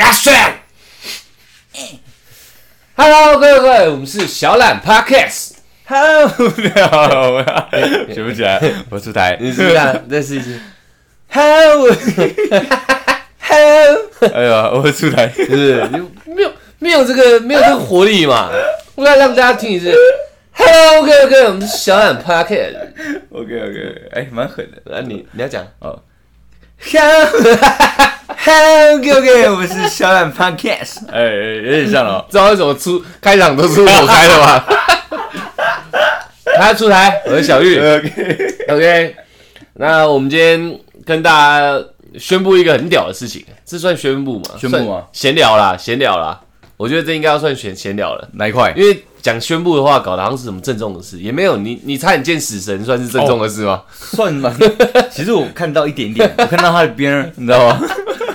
[0.00, 0.62] 阿帅
[2.94, 5.50] ，Hello，各位各位，我们是小懒 Podcast。
[5.86, 7.68] Hello，我要
[8.14, 8.58] 学不起来，
[8.88, 9.36] 我出台。
[9.38, 10.58] 你试试看，再试一次
[11.30, 11.94] ，Hello，Hello，
[14.32, 15.28] 哎呀，我出台。
[15.28, 15.86] 是不是？
[15.92, 15.98] 你
[16.34, 18.50] 没有没有这个没有这个活力嘛？
[18.94, 19.94] 我要让大家听一次。
[20.52, 22.78] Hello，各位各位，我们是小懒 Podcast。
[23.28, 24.96] OK OK，哎，蛮狠的。
[24.96, 26.02] 啊，你你要讲哦
[26.78, 31.08] ，Hello，Hello，各位，我们是小懒 Podcast。
[31.10, 32.24] 哎，哎有点像哦。
[32.30, 34.64] 知道为什么出开场都是我开的吗？
[36.58, 37.78] 他出台，我是小玉。
[38.68, 39.16] OK，OK，
[39.74, 41.84] 那我们今天跟大家
[42.18, 44.50] 宣布一个很屌的事情，这算宣布吗？
[44.58, 46.40] 宣布吗算闲聊啦，闲聊啦。
[46.76, 48.72] 我觉得这应该要算闲闲聊了，哪一块？
[48.76, 51.56] 因为讲宣布的话，搞得好像是什么郑重的事，也没有。
[51.56, 53.82] 你你差点见死神，算是郑重的事吗？
[53.92, 54.54] 算蛮。
[55.10, 57.80] 其实我看到一点点，我看到他的边儿，你知道吗？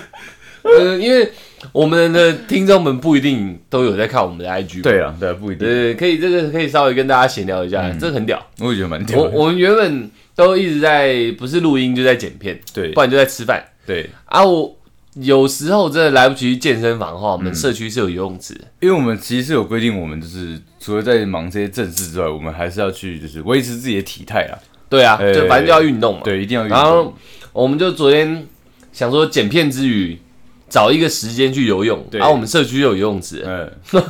[0.64, 1.32] 呃，因为
[1.72, 5.68] 我们的听众们不一定都有在看我们的 IG，对啊，对啊，不一定。
[5.68, 8.44] 对，可以这个可以稍微跟大家闲聊一下，这个很屌。
[8.60, 9.20] 我也觉得蛮屌。
[9.20, 14.44] 我我们原本都一直在不是录音就在剪片，对不然就在吃饭对，啊。
[14.44, 14.76] 我
[15.16, 18.62] 有时候真的来不及去健身房的话，我们社区是有游泳池的。
[18.80, 24.56] 因为我们其实是有规定，我们就是除了在忙这些正事之外，我们还是要去就是维持自己的体态啊。
[24.90, 26.22] 对啊，哎就反正就要运动嘛。
[26.24, 27.14] 对，一定要运动然后。
[27.54, 28.48] 我们就昨天
[28.94, 30.18] 想说剪片之余，
[30.70, 32.02] 找一个时间去游泳。
[32.10, 33.70] 对然后我们社区有游泳池，嗯，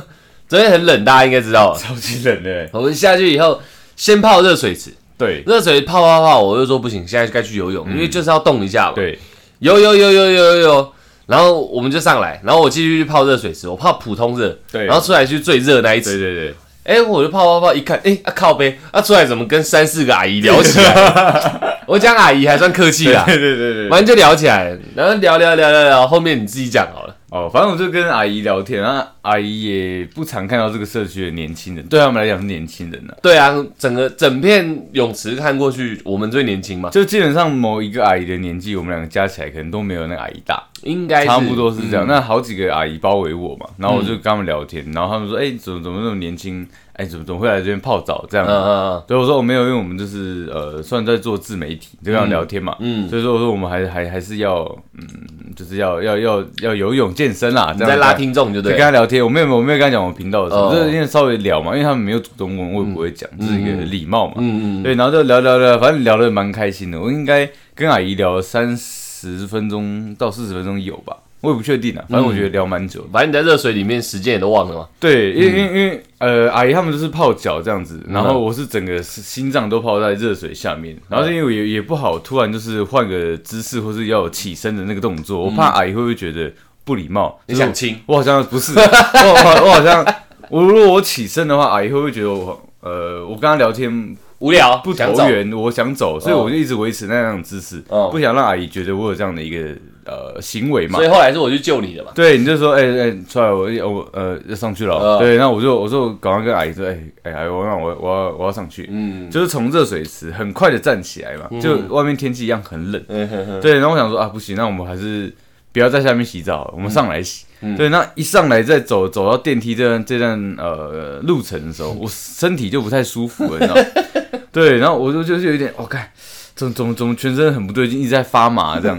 [0.46, 1.76] 昨天很冷，大家应该知道。
[1.76, 2.70] 超级冷的。
[2.72, 3.60] 我们下去以后，
[3.96, 8.92] 先泡热水池，对热水泡泡泡，我就说不行，现在该去游泳，因为就是要动一下嘛。
[8.94, 9.18] 对，
[9.62, 10.92] 游游游游游游游，
[11.26, 21.76] 然后我们就上来，然后我继续去泡热水池，我泡普通热，对然后出来去最热那一池，对对对，哎、我就泡泡泡，一看，哎、啊靠呗，啊出来怎么跟三四个阿姨聊起来？
[21.86, 23.88] 我讲阿姨还算客气啦，对对对对。
[23.88, 27.14] 反正就聊起来，然后聊聊聊聊聊，后面你自己讲好了。
[27.32, 42.06] 哦，反正我就跟阿姨聊天，然后阿姨也不常看到这个社区的年轻人，对他们来讲是年轻人呢、对啊，整个整片泳池看过去，我们最年轻嘛，就基本上某一个阿姨的年纪，我们两个加起来可能都没有那个阿姨大，应该差不多是这样。
[42.06, 42.08] 嗯。
[42.08, 46.68] 那好几个阿姨包围我嘛，然后我就跟他们聊天，然后他们说：“哎、怎么怎么那么年轻？
[46.92, 48.26] 哎、怎么怎么会来这边泡澡？
[48.28, 52.76] 这样？”嗯嗯对，我说我没有，因为我们就是呃，算在做自媒体，就这样聊天嘛。
[52.80, 54.64] 嗯，所以说我说我们还还还是要
[54.98, 55.06] 嗯，
[55.54, 58.78] 就是要要要要游泳健身啦，你这样在拉听众就就对了。
[58.78, 64.34] 跟他聊天，我没有我没有跟他讲我频道的事，哦就是因为稍微聊嘛，因为他们没有主动问，我也不会讲，这是一个礼貌嘛。
[64.38, 67.00] 嗯嗯，对，然后就聊聊聊，反正聊得蛮开心的。
[67.00, 72.02] 我应该跟阿姨聊了三十分钟到四十分钟有吧，我也不确定啊。
[72.08, 73.08] 反正我觉得聊蛮久的。
[73.12, 74.88] 反正你在热水里面时间也都忘了嘛。
[74.98, 86.50] 对，因为因为因为呃，阿姨他们就是泡脚这样子，然后我是整个心脏都泡在热水下面，然后因为我也也不好突然就是换个姿势或是要有起身的那个动作，我怕阿姨会不会觉得
[86.84, 87.38] 不礼貌？
[87.46, 88.00] 就是你想亲？
[88.06, 90.06] 我好像不是， 我我我好像
[90.48, 95.22] 我如果我起身的话，阿姨会不会觉得我呃，我跟她聊天无聊，不想走。
[95.22, 99.74] 投缘，我想走，所以我就一直维持那样的姿势，哦不想让阿姨觉得我有这样的一个
[100.04, 101.08] 呃行为嘛所以。
[101.08, 102.10] 后来是我去救你的嘛。
[102.14, 104.94] 对，你就说，哎、哎、出来，我我呃要上去了。
[104.94, 113.02] 哦对，那我就我就赶快跟阿姨说，哎、哎、阿姨，我那我我要我要上去，嗯就是从热水池很快的站起来嘛，就外面天气一样很冷。
[113.08, 115.32] 嗯哼哼，对，然后我想说啊，不行，那我们还是
[115.72, 117.46] 不要在下面洗澡，我们上来洗。
[117.64, 124.40] 嗯对，那一上来再走走到电梯这段这段呃路程的时候， 我身体就不太舒服了，你知道？
[124.50, 126.10] 对，然后我就就是有一点，我、看
[126.56, 128.98] 怎么怎么怎么全身很不对劲，一直在发麻这样。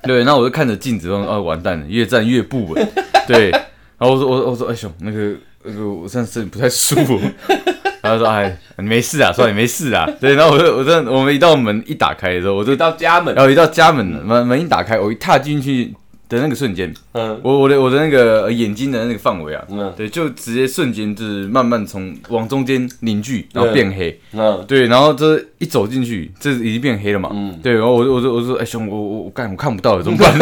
[0.04, 2.88] 对，然后我就看着镜子，说哦完蛋了，越站越不稳。
[3.26, 3.60] 对，然
[4.00, 5.34] 后我说我我说哎兄，那个
[5.64, 7.20] 那个我现在身体不太舒服。
[8.02, 10.08] 然后说哎你没事啊，说你没事啊。
[10.18, 15.94] 对，然后我就我这我们一到门一打开的时候，我就到家门，然后一到家门门门一打开，我一踏进去
[16.30, 17.38] 的那个瞬间，嗯。
[17.42, 19.92] 我我的我的那个呃眼睛的那个范围啊，嗯。
[19.94, 24.64] 对，就直接瞬间就是慢慢从往中间凝聚，然后变黑，嗯。
[24.66, 30.32] 对，然后这一走进去，这已经变黑了嘛，嗯，对，然后我就我就我就说，哎兄，我我我干我看不到了，怎么办？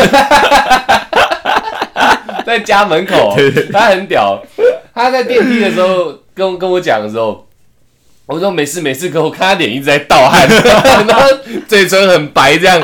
[2.46, 3.36] 在家门口，
[3.72, 4.40] 他很屌。
[4.94, 7.46] 他在电梯的时候跟跟我讲的时候，
[8.26, 10.48] 我说没事没事，可我看他脸一直在盗汗，
[11.06, 11.22] 然后
[11.68, 12.80] 嘴唇很白，这样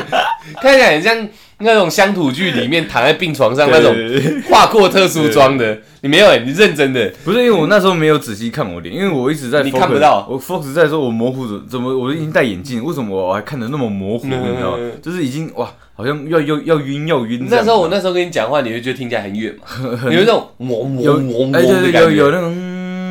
[0.61, 1.27] 看起来很像
[1.59, 3.95] 那种乡土剧里面躺在病床上那种
[4.49, 5.77] 化过特殊妆的。
[6.01, 14.27] 你没有哎、你认真的，不是因为我那时候没有仔细看我脸，因为我一直在你看不到我 focus 在说我模糊怎怎么我已经戴眼镜，为什么我还看得那么模糊？
[14.27, 14.83] 嗯你知道吗？
[15.01, 17.47] 就是已经哇，好像要要要晕要晕。
[17.49, 19.65] 那时候我那时候跟你讲话，你会觉得听起来很远嘛？
[20.11, 22.55] 有那种模模的感觉，有有那种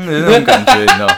[0.06, 1.14] 那种感觉，你知道 吗？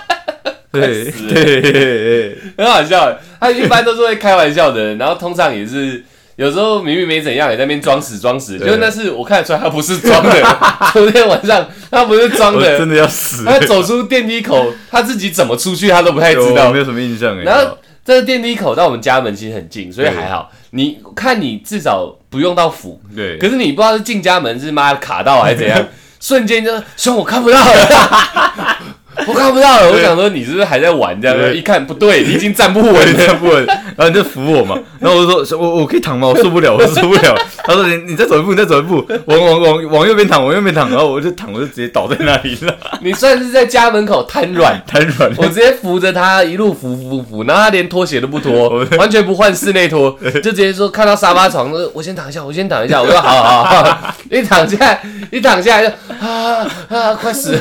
[0.73, 3.15] 对对很好笑。
[3.39, 6.03] 他一般都是会开玩笑的人，然后通常也是
[6.37, 10.31] 有时候明明没怎样，也在那边装死装死，对就那是我看得出来他不是装的。
[10.93, 16.79] 昨天晚上他不是装的，真的要死，他走出电梯口，他自己怎么出去他都不太知道我没。
[16.79, 17.43] 有什么印象哎。
[17.43, 20.53] 然后这个电梯口到我们家门其实很近，所以还好。
[20.71, 25.83] 你看你至少不用到扶，对，可是你不知道是进家门是妈的卡到还是怎样，
[26.21, 28.77] 瞬间就兄我看不到了，
[29.27, 29.91] 我看不到了。
[29.91, 31.37] 我想说你是不是还在玩这样？
[31.37, 33.13] 子一看不对，你已经站不稳了。
[33.27, 36.29] 站不稳，然后你就扶我嘛，然后我就说，我我可以躺吗？
[36.29, 37.35] 我受不了，我受不了。
[37.65, 44.81] 他说你你再走一步，你再走一步，往往往往右边躺，往右边躺，然后我就躺，我就直接倒在那里了，你算是在家门口瘫软。
[44.87, 45.33] 瘫软。
[45.37, 53.01] 我直接扶着他一路扶扶扶，然后他连拖鞋都不脱，完全不换室内拖，就直接说看到沙发床，说我先躺一下，我先躺一下。
[53.01, 55.95] 我说好好好，一躺下一躺下来就
[56.27, 57.61] 啊啊快死了，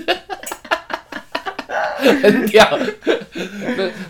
[0.00, 0.14] 快
[0.44, 0.54] 死
[1.68, 2.78] 了，很屌。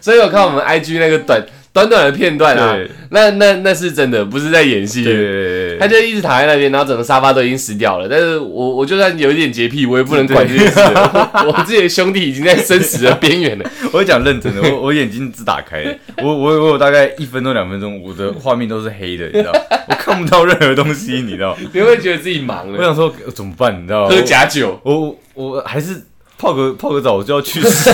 [0.01, 2.79] 所以我看我们 IG 那个短短短的片段啊，
[3.11, 5.03] 那那那是真的，不是在演戏。
[5.03, 8.06] 对他就一直躺在那边，然后整个沙发都已经湿掉了。
[8.09, 11.32] 但是我我就算有一点洁癖，我也不能管这件事了。
[11.44, 13.69] 我 我自己的兄弟已经在生死的边缘了。
[13.93, 15.93] 我讲认真的，我我眼睛只打开了，
[16.23, 19.53] 我我我有大概一分钟两分钟，我的画面都是黑的，你知道，
[19.91, 21.59] 我看不到任何东西，你知道。
[21.73, 24.06] 你会觉得自己忙了，我想说呃怎么办，你知道？
[24.06, 26.05] 喝假酒，我我我还是
[26.38, 27.91] 泡个泡个澡，我就要去死。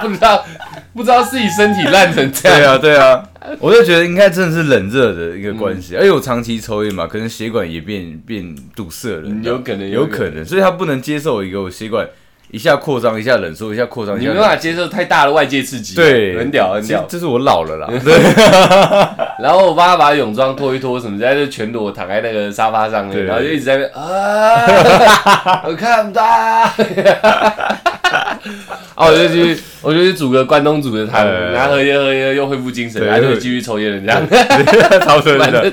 [0.00, 0.44] 不知道
[0.94, 2.58] 不知道自己身体烂成这样。
[2.58, 2.74] 对样。
[2.74, 3.22] 啊对啊，
[3.60, 12.06] 我就觉得应该真的是冷热的一个关系，而且我长期抽烟嘛，可能血管也变变堵塞了，有可能有可能，所以他不能接受一个我血管
[12.50, 17.00] 一下扩张，一下冷缩，一下扩张，你没办法接受太大的外界刺激，对，很屌很屌。
[17.08, 18.14] 这这是我老了啦，对。
[19.42, 26.24] 然后我帮他把泳装脱一脱什么，在这全裸躺在那个沙发上面，然后就一直在那啊， 我看不到。
[28.94, 35.72] 啊，我就去，我就去煮个关东煮的汤，呃然后喝一喝一喝又恢复精神，然后就继续抽烟了，这样， 超神的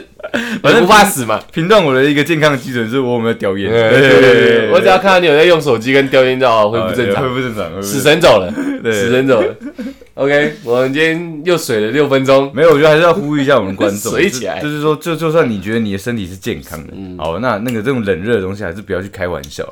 [0.61, 0.73] 反。
[0.73, 1.39] 正不怕死嘛。
[1.51, 7.23] 评断我的一个健康基准是我有没有叼烟，对对对对，我只要看到你有在用手机跟叼烟就好，恢复正常。
[7.23, 9.53] 恢复正常死神走了，对死神走了。
[10.13, 19.65] OK，我们今天又水了六分钟，没有，我觉得还是要呼吁一下我们观众， 水起来就就是说，就就算你觉得你的身体是健康的，好，那那个这种冷热的东西还是不要去开玩笑。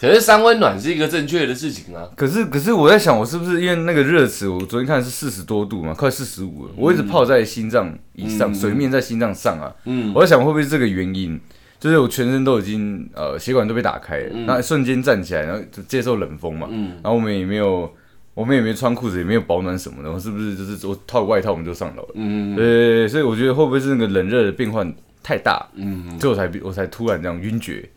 [0.00, 2.08] 可是三温暖是一个正确的事情啊。
[2.16, 8.54] 可是可是我在想，我是不是因为那个热池，我昨天看是四十多度嘛，快四十五了，我一直泡在心脏以上，嗯。
[8.54, 11.38] 水面在心脏上啊，嗯，我在想会不会是这个原因？
[11.78, 16.92] 就是我全身都已经呃血管都被打开了，那、瞬间站起来，然后就接受冷风嘛，嗯。
[17.02, 17.90] 然后我们也没有
[18.34, 22.08] 我们也没穿裤子，也没有保暖什么的，我是不是就是我套个外套我们就上楼了？
[22.14, 22.54] 嗯。
[22.56, 24.90] 对对对，所以我觉得会不会是那个冷热的变换
[25.22, 27.88] 太大，嗯，所以我才我才突然这样晕厥、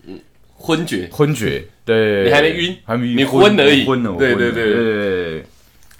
[0.63, 1.61] 昏厥，昏厥。
[1.83, 5.43] 对，你还没晕还没晕，你昏而已昏了，对对对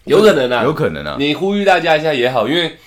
[0.06, 1.18] 有可能啊，有可能啊。
[1.19, 2.77] 你呼吁大家一下也好，因为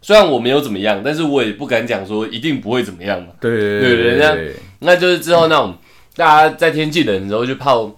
[0.00, 3.28] 虽然我没有怎么样，但是我也不敢讲说一定不会怎么样嘛。
[3.38, 4.34] 对对对人家
[4.78, 5.76] 那就是之后那种
[6.16, 7.94] 大家在天气冷的时候去泡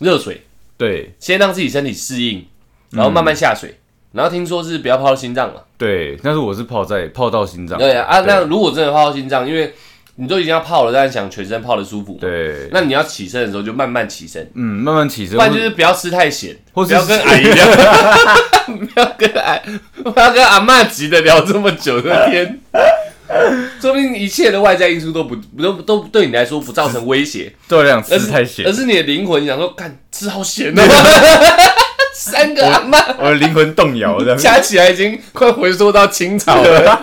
[0.00, 0.40] 热水，
[0.76, 2.44] 对先让自己身体适应，
[2.90, 3.76] 然后慢慢下水。
[4.12, 5.60] 然后听说是不要泡到心脏嘛？
[5.78, 7.78] 对，但是我是泡在泡到心脏。
[7.78, 9.72] 对啊，啊，那如果真的泡到心脏，因为
[10.20, 17.66] 你都已经要泡了，但是想全身泡的舒服，，对，那你要起身的时候就慢慢起身，嗯，慢慢起身，不然就是不要吃太咸，或是不要跟阿姨聊，
[18.68, 19.58] 不要跟阿，
[20.04, 22.60] 不要跟阿嬷急的聊这么久的天，
[23.80, 28.66] 说明一切的外在因素都不都都对你来说不造成威胁，热量而是吃太咸。
[28.66, 30.82] 而，是你的灵魂想说，干吃好咸哦，
[32.12, 34.36] 三个阿嬷我的灵魂动摇这样。
[34.36, 37.00] 加起来已经快回溯到清朝了。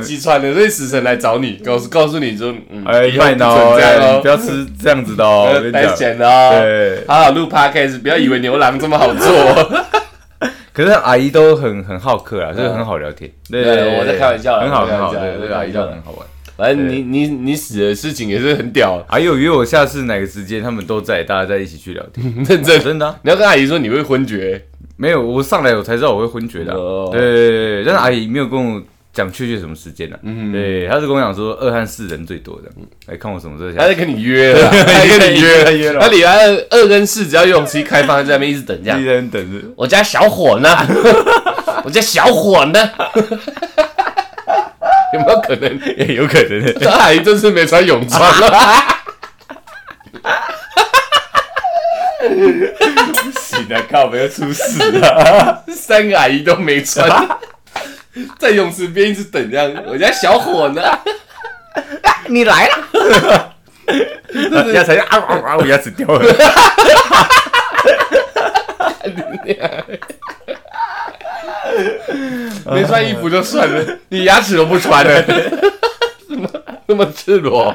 [0.00, 5.96] 击穿了，所以死神来找你，告诉告诉你说，嗯，哎，不麦脑，准这样哦哎不，要吃这样子的哦，太讲。
[5.96, 6.60] 咸了哦。
[6.60, 9.28] 对，好好录 podcast，不要以为牛郎这么好做。
[10.72, 13.30] 可是阿姨都很很好客啊，就是很好聊天。
[13.48, 16.26] 对对我在开玩笑很好很好，对阿姨玩笑都很好玩。
[16.56, 22.32] 反正你你你死的事情也是很屌，阿姨有约我下次哪个时间，他们都在，大家在一起去聊天。
[22.48, 22.80] 认真。
[22.80, 24.64] 真的啊你要跟阿姨说你会昏厥，
[24.96, 26.76] 没有，我上来我才知道我会昏厥的啊。
[26.76, 27.48] 哦对对对
[27.82, 28.80] 对，但是阿姨没有跟我
[29.14, 30.18] 讲确切什么时间呢？
[30.22, 32.68] 嗯对，他是跟我讲说二和四人最多的，
[33.06, 33.86] 来看我什么时候他。
[33.86, 39.04] 在跟你约了，他在跟你约 他约了他礼拜二二跟四只要游泳池一开放，他在那边一直等这样一。
[39.04, 39.58] 人等着。
[39.76, 40.68] 我家小伙呢？
[41.84, 42.90] 我家小伙呢？
[45.14, 45.78] 有没有可能？
[45.96, 46.74] 也有可能。
[46.80, 48.58] 他阿姨真是没穿泳装了。
[53.38, 55.62] 行了，靠，没有出事啊！
[55.68, 57.08] 三个阿姨都没穿，
[58.38, 59.84] 在泳池边一直等这样。
[59.86, 60.82] 我家小伙呢？
[62.28, 63.54] 你来了，
[64.72, 65.56] 牙 齿啊啊啊！
[65.58, 66.34] 我牙齿掉了。
[72.66, 75.22] 没穿衣服就算了，你牙齿都不穿了，
[76.28, 76.48] 怎么
[76.86, 77.74] 那么赤裸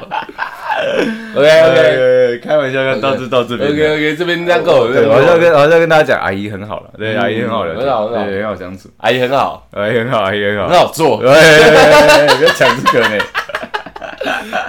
[1.34, 13.24] ？OK OK 呃，开玩笑，到这到这边 OK OK，这边这样够了，对，我要跟我要跟大家讲，阿姨很好了，对，嗯阿姨很好了，很好很好对，很好相处，阿姨很好，阿姨很好，阿姨很好很，好做，哎，不要讲这个呢。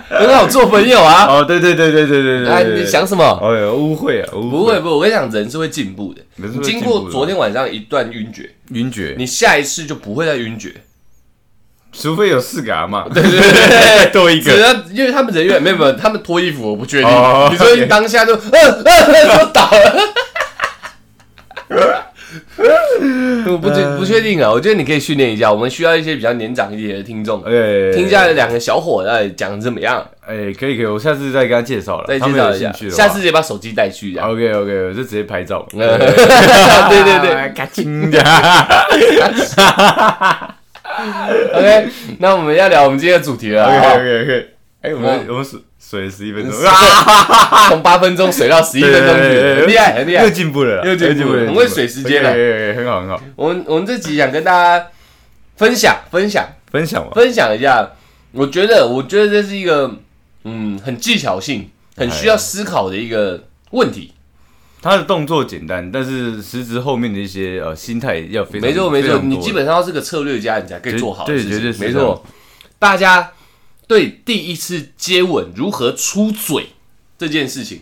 [0.10, 1.26] 很好做朋友啊。
[1.26, 3.24] 哦，对对对对对对对，哎，对你想什么？
[3.42, 6.22] 哦哟，误会啊，误不会不会，我跟你讲，人是会进步的。
[6.62, 10.74] 经过昨天晚上一段晕厥，晕厥，你下一次就不会再晕厥。
[11.92, 17.08] 除非有四个阿嘛，对对对， 多一只个，要因为他们人员没有没有，他们脱衣服我不确定。
[17.10, 18.40] 哦你说 OK 当下就呃
[18.86, 20.14] 呃就倒了。
[23.48, 34.30] 我不确不确定啊，我觉得你可以训练一下，我们需要一些比较年长一点的听众，对，听一下两个小伙子讲得怎么样，哎，可以可以，我下次再跟他介绍了，再介绍一下下次直接把手机带去，这样。
[34.32, 35.98] OK OK，我就直接拍照，呃
[36.88, 37.54] 对对对
[41.54, 41.90] OK，
[42.20, 44.48] 那我们要聊我们今天的主题了，OK 啊，OK OK，
[44.82, 46.54] 哎，我们嗯我们水水十一分钟，
[47.70, 50.24] 从八分钟水到十一分钟去，很厉害很厉害。
[50.24, 50.30] 又。
[50.30, 52.30] 进步了，又进步了了很会水时间了
[52.76, 54.88] 很好很好，我们我们这集想跟大家
[55.58, 57.92] 分享分享分享吧，分享一下，
[58.32, 59.92] 我觉得我觉得这是一个
[60.46, 64.14] 嗯很技巧性、很需要思考的一个问题。
[64.82, 72.26] 他的动作简单，但是实质后面的一些呃心态要非常没错没错，你基本上要是个策略家，你才可以做好的对对是没错。
[72.80, 73.34] 大家
[73.88, 76.70] 对第一次接吻如何出嘴
[77.18, 77.82] 这件事情，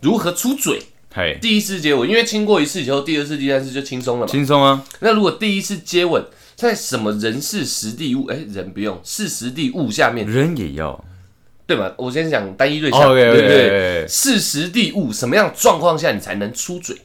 [0.00, 0.82] 如何出嘴？
[1.12, 4.30] 嗨，第一次接吻，因为亲过一次以后，第二次、第三次就轻松了嘛。
[4.30, 8.26] 轻松啊，那如果第一次接吻，在什么人事实地物？
[8.26, 11.04] 哎，人不用，是实地物下面，人也要
[11.66, 11.92] 对吧？
[11.96, 14.06] 我先讲单一对象对不对？
[14.08, 16.96] 是实地物，什么样的状况下你才能出嘴？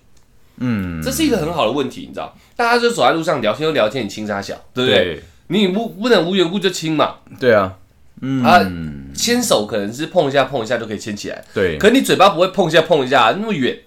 [0.57, 2.37] 嗯，这是一个很好的问题，你知道？
[2.55, 5.03] 大家就走在路上聊天就聊天，你亲啥小，对不对？
[5.03, 5.23] 对。
[5.47, 7.73] 你不不能无缘故就亲嘛，对啊，
[8.21, 8.43] 嗯。
[8.43, 8.61] 啊
[9.13, 13.77] 牵手可能是碰一下碰一下就可以牵起来，对，可你嘴巴不会碰一下碰一下那么远，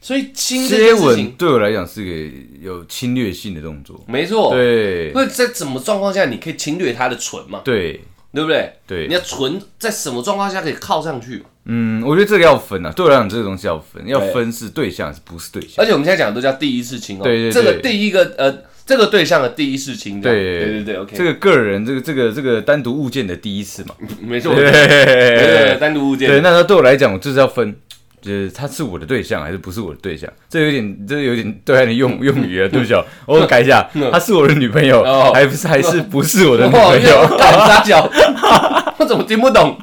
[0.00, 5.12] 所以亲这接吻对我来讲是个有侵略性的动作，没错，对。
[5.12, 7.62] 会在什么状况下你可以侵略他的唇嘛？
[7.64, 8.00] 对
[8.32, 8.72] 对不对？
[8.86, 9.06] 对。
[9.08, 11.44] 你要存在什么状况下可以靠上去？
[11.70, 17.52] 嗯，我觉得这个要分啊，对我来讲这个东西要分，要分是对象还是不是对象，而且我们现在讲的都叫第一次亲哦，对对对。
[17.52, 27.76] 这个第一个呃，这个对象的第一次亲，对对对对，OK，这个个人这个这个这个单独物件的第一次嘛， 没错，对对单独物件，对，那对我来讲，我就是要分，
[28.20, 37.26] 就是他是我的对象还是不是我的对象，这有点这有点对岸的用 用语啊，对不起哦，我改一下， 他是我的女朋友哦，还不是还是不是我的女，朋友？
[37.38, 38.10] 干啥脚？
[38.98, 39.76] 我怎么听不懂？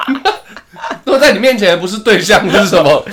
[1.04, 3.06] 都在你面前不是对象，是什么？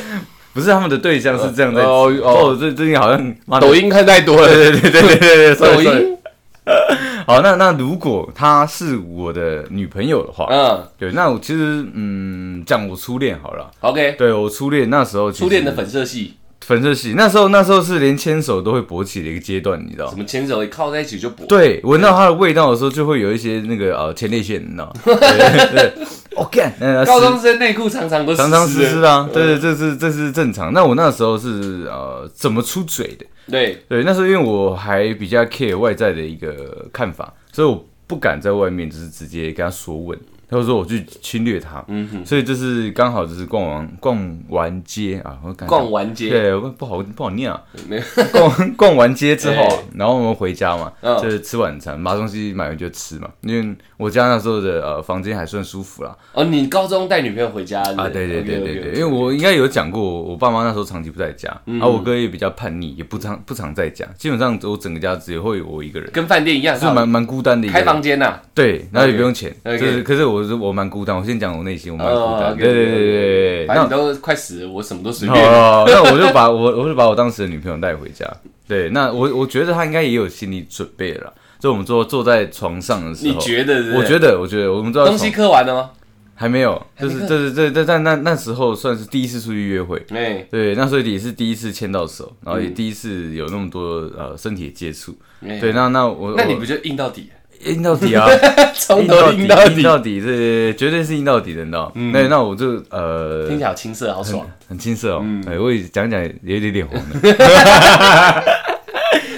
[0.55, 6.19] 不是他们的对象是这样的哦哦哦，这最近好像抖音看太多了，对对对对对对对，抖音，
[7.27, 10.87] 好，那那如果她是我的女朋友的话，嗯。
[10.99, 16.35] 对，那我其实嗯，讲我初恋好了，，OK，对我初恋那时候初恋的粉色系，
[16.73, 20.17] 粉色系，那时候那时候是连牵手都会勃起的一个阶段，你知道什？
[20.17, 24.91] 么牵手一靠在一起就搏，对，闻到它的味道的时候，就会有一些那个呃前列腺，你知道？
[25.05, 25.93] 对 对对，
[26.35, 30.73] 我干，呃高中生内裤常常都常常湿湿的，啊，对对，这是这是正常。
[30.73, 33.27] 那我那时候是呃怎么出嘴的？
[33.51, 40.19] 对，对，那时候因为我还比较 care 外在的一个看法，所以我不敢在外面就是直接跟他说吻，
[40.53, 41.83] 或者说我去侵略他。
[41.89, 51.21] 嗯哼，所以就是刚好就是逛完逛完街啊，我刚逛完街，对不好不好念啊，没有，逛 逛完街之后然后我们回家嘛，嗯。
[51.23, 53.29] 就是吃晚餐，把东西买完就吃嘛。
[53.43, 56.17] 因为我家那时候的呃房间还算舒服啦。
[56.33, 61.79] 哦，你高中带女朋友回家啊，对对对对对，因为我我应该有讲过，我爸妈那时候长期不在家，嗯。
[61.79, 67.85] 然后我哥也比较叛逆，也不常不常在家，基本上我整个家只会有我一个人，跟饭店一样，是蛮蛮孤单的一个开。
[67.85, 72.57] 房间呐，对，然后也不用钱就是可是我是我蛮孤单，我先讲我内心，我蛮孤哦单。
[72.57, 75.45] 对对对对反正你都快死了，我什么都随便。
[75.45, 78.27] 哦，那我就把我我就把我当时的女朋友带回家。
[78.67, 81.33] 对，那我我觉得她应该也有心理准备了。
[81.59, 83.97] 就我们坐坐在床上的时候你候，觉得？
[83.97, 85.91] 我觉得我觉得我们坐在东西磕完了吗？
[86.35, 90.03] 还没有，就是这是这这但那那时候算是第一次出去约会。
[90.11, 95.15] 哎，对，那所以也是第一次牵到手，然后也嗯第一次有那么多呃身体的接触。
[95.47, 97.31] 哎对，，那那我我那你不就硬到底？
[97.65, 98.27] 硬到底啊？
[98.75, 101.93] 从头硬到底，硬到底，是，绝对是硬到底的，你知道？
[101.95, 104.47] 那，那我就呃听起来好青涩，好爽。
[104.69, 105.43] 很青涩哦嗯。
[105.49, 107.21] 哎，我也讲讲有点脸红的。
[107.21, 107.33] 对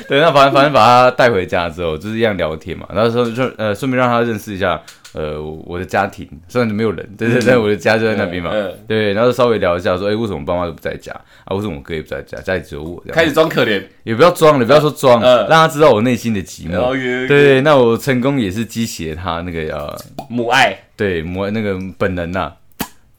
[0.07, 4.81] 对，那反正反正把他带回家之后，就是一样聊天嘛，然后说就呃顺便让他认识一下
[5.15, 11.13] 呃我我的家庭，虽然没有人，对对对，我的家就在那边嘛，嗯对，然后稍微聊一下说，哎、为什么爸妈都不在家
[11.45, 11.55] 啊？
[11.55, 12.37] 为什么我哥也不在家？
[12.41, 13.83] 家里只有我开始装可怜。
[14.03, 16.93] 也不要装了，不要说装，嗯让他知道我内心的寂寞。
[16.93, 22.53] 对对，那我成功也是激起了他那个呃，母爱，对母那个本能呐、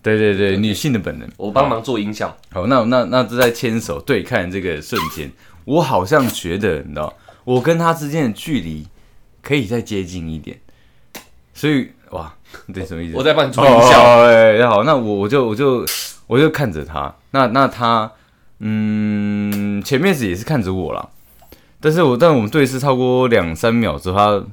[0.04, 1.28] 对对对，女性的本能。
[1.38, 2.36] 我帮忙做音效。
[2.52, 5.32] 好，那那那就在牵手对看这个瞬间，
[5.64, 7.12] 我好像觉得，你知道，
[7.44, 8.86] 我跟他之间的距离
[9.42, 10.58] 可以再接近一点，
[11.56, 12.32] 所以哇，
[12.72, 13.18] 对，什么意思？
[13.18, 14.04] 我在帮你做音效。
[14.04, 15.84] 哦，哎、好，那我我就我就
[16.28, 18.12] 我就看着他，那那他，
[18.60, 21.10] 嗯，前面是也是看着我啦，
[21.80, 24.46] 但是我但我们对视超过两三秒之后，他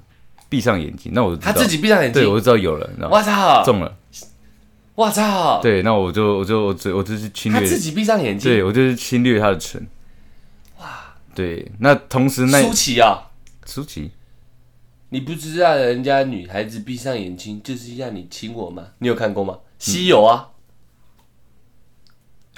[0.48, 2.88] 闭上眼睛，那我就他自己闭上眼睛对，我就知道有了？
[3.10, 3.62] 我操！
[3.64, 3.92] 中了，
[4.94, 5.60] 我操！
[5.60, 8.50] 对，那我就我就我就我就是侵略他自己闭上眼睛。
[8.50, 9.84] 对我就是侵略他的唇。
[10.78, 13.30] 哇，对，那同时那舒淇啊，
[13.64, 14.10] 舒淇，
[15.12, 18.82] 你不知道人家女孩子闭上眼睛就是让你亲我吗？
[18.98, 19.58] 你有看过吗？
[19.78, 20.48] 西游啊，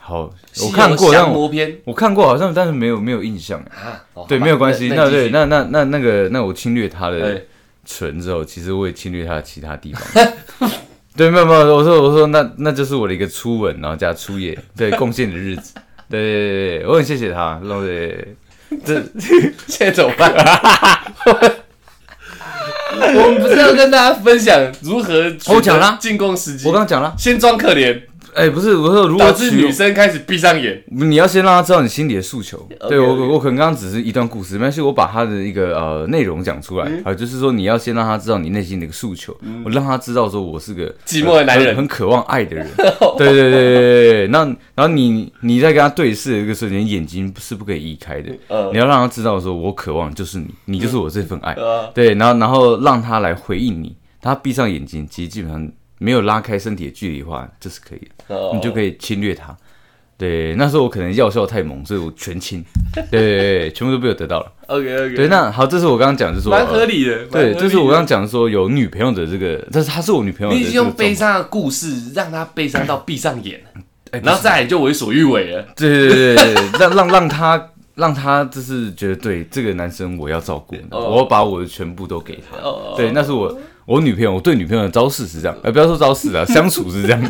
[0.01, 0.33] 好，
[0.63, 3.59] 我看过，但降我魔篇我看过，好像但是没有没有印象。
[3.63, 4.07] 啊。
[4.15, 4.87] 哦对，好吧没有关系。
[4.95, 7.43] 那对，那那那那那个，那我侵略他的哎
[7.85, 10.71] 唇之后，其实我也侵略他的其他地方。
[11.17, 15.75] 对，没有没有，我说我说那那就是我的一个初吻，然后加初夜， 对，贡献的日子。
[16.09, 17.61] 对对对对，我很谢谢他。
[18.85, 19.03] 这
[19.67, 21.63] 现在怎么办？
[23.01, 26.67] 我们不是要跟大家分享如何我讲啦进攻时机。
[26.67, 26.73] 我？
[26.73, 28.01] 刚刚讲了，先装可怜，
[28.35, 30.83] 哎，不是，我说如果导致女生开始闭上眼。
[30.88, 32.69] 你要先让她知道你心里的诉求。
[32.88, 36.87] 对我我可能刚刚只是一段故事，没关系，我把她的一个呃内容讲出来。
[36.88, 37.03] 嗯。
[37.05, 41.69] 啊，就是说你要先让她知道你内心的一个诉求，我让她知道说我是个寂寞的男人。
[41.69, 42.67] 很很渴望爱的人。
[43.17, 51.53] 对对对对对对，那然后你你在跟她对视的一个瞬间，眼睛是不可以移开的，呃你要让她知道说我渴望就是你，你就是我这份爱。
[51.53, 55.71] 呃，对，然后然后让她来回应你，她闭上眼睛，其实基本上
[56.05, 58.37] 没有拉开身体的距离的话，这是可以的。
[58.37, 59.57] 哦你就可以侵略他。
[60.17, 62.63] 对，那时候我可能药效太猛，所以我全清，
[63.11, 64.53] 对对对，全部都被我得到了。
[64.69, 67.25] OK OK，对，那好，这是我刚刚讲，就是说，蛮合理的。
[67.27, 73.61] 对，这是我刚刚讲说有女朋友的这个，但是她是我女朋友你已经用悲伤的故事让她悲伤到闭上眼，
[74.12, 75.67] 哎，然后再来就为所欲为了。
[75.75, 82.57] 对对对对对，让让让他让他就是觉得对这个男生我要照顾，哦我要把我的全部都给他。
[82.62, 87.23] 哦，对，那是我我女朋友，我对女朋友的招式是这样，呃，不要说招式啊， 相处是这样。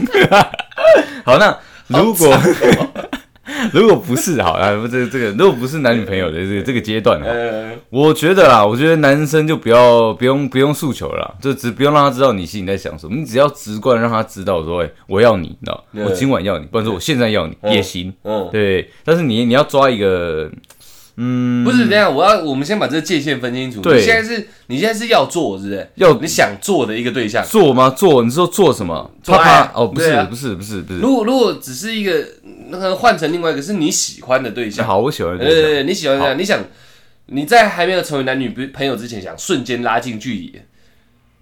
[1.25, 1.57] 好，那
[1.89, 2.29] 如果
[3.73, 17.73] 如果不是好啊，这个这个如果不是男女朋友的这个这个阶段啊，呃，我觉得啦，我觉得男生就不要不用不用诉求了啦，就只不用让他知道你心里在想什么，你只要直观让他知道说，哎、我要你，你知道，嗯我今晚要你，不然说我现在要你、嗯。
[17.73, 20.51] 也行，嗯，对，但是你你要抓一个，
[21.17, 23.81] 嗯，不是这样，我要我们先把这个界限分清楚。
[23.81, 25.89] 对你现在是你现在是要做，是不是？
[25.95, 27.45] 要你想做的一个对象。
[27.45, 27.89] 做吗？
[27.91, 28.23] 做？
[28.25, 29.11] 你说做什么？
[29.23, 32.27] 做爱啊啪啪哦，不是、啊不是不是不是，如果如果只是一个
[32.69, 36.59] 那个换成另外一个是你喜欢的对象，好，我喜欢的对象呃，你喜欢这样，你想
[37.27, 40.61] 你在还没有成为男女朋友之前，想瞬间拉近距离，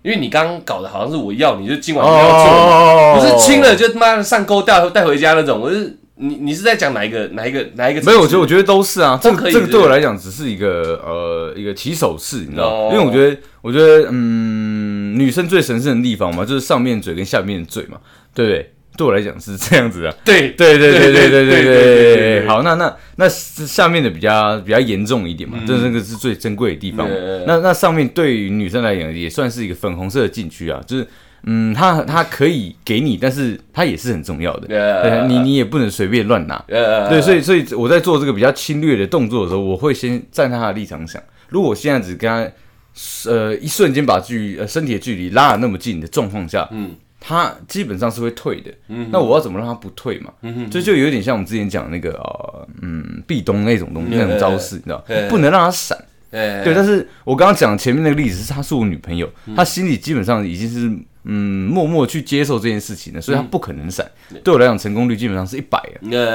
[0.02, 8.02] 因为你刚刚搞的好像是我要你就今晚不要做不是亲了就他妈的上钩带带回家那种，我是你你是在讲哪一个哪一个哪一个？
[8.02, 12.90] 没有，我觉得我觉得都是啊，这个这个对我来讲只是一个呃一个起手式，你知道？
[12.92, 17.98] 因为我觉得我觉得嗯，女生最神圣的地方嘛，就是上面嘴跟下面嘴嘛，
[18.34, 18.72] 对不对？
[18.96, 20.12] 对我来讲是这样子 的。
[20.24, 22.46] 对对对对对对对对。
[22.46, 27.08] 好，那那那下面的比较比较严重一点嘛，这这个是最珍贵的地方。
[27.46, 31.06] 那那上面对于女生来讲也算是一个粉红色的禁区啊，就是
[31.44, 34.68] 嗯，它它可以给你，但是它也是很重要的。
[34.76, 36.62] 呃对，你你也不能随便乱拿。
[36.68, 48.70] 呃对，所以所以我在做这个比较侵略的动作的时候，我会先站在他的立场想，如果我现在只跟他，呃，一瞬间把距呃身体的距离拉的那么近的状况下，嗯他基本上是会退的。
[48.88, 50.32] 嗯那我要怎么让他不退嘛？
[50.42, 55.04] 嗯这就有点像我们之前讲的那个呃嗯壁咚那种东西嗯那种招式，你知道？
[55.06, 55.96] 嗯，不能让他闪。
[56.32, 59.54] 呃对，但是我刚刚讲前面那个例子是她是我女朋友，嗯。
[59.54, 60.90] 她心里基本上已经是
[61.24, 63.38] 嗯默默去接受这件事情了，所以嗯。
[63.38, 64.10] 她不可能闪。
[64.42, 65.78] 对我来讲，成功率基本上是一百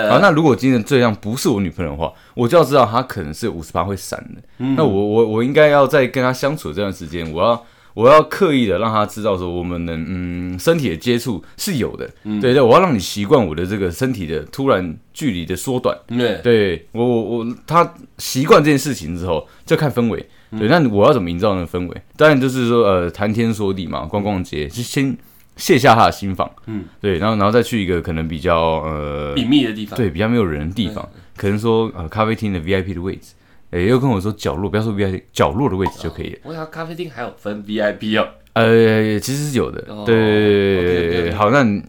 [0.09, 4.41] 好，那如果今天这样不是我女朋友的话，我就要知道她可能是五十八会闪的。
[4.59, 4.75] 嗯。
[4.75, 7.65] 那我我我应该要在跟她相处这段时间，我要
[7.97, 12.07] 我要刻意的让他知道说，我们能嗯身体的接触是有的。
[12.25, 15.97] 嗯对对，我要让你习惯我的这个身体的突然距离的缩短。
[16.07, 20.23] 对对我我我他习惯这件事情之后，就看氛围。
[20.51, 22.01] 嗯对，那我要怎么营造那个氛围？
[22.15, 25.17] 当然就是说，呃，谈天说地嘛，逛逛街，就先
[25.55, 26.47] 卸下他的心防。
[26.67, 33.33] 嗯，对，然后然后再去一个可能比较呃，隐秘的地方，对，比较没有人的地方，可能说呃咖啡厅的 VIP 的位置，
[33.71, 36.29] 哎，又跟我说角落，不要说 VIP，角落的位置就可以。
[36.31, 36.39] 了。
[36.43, 38.27] 我想咖啡厅还有分 VIP 哦。
[38.53, 41.33] 呃，其实是有的，哦对对对 OK，OK，OK 对对。
[41.33, 41.83] 好，那你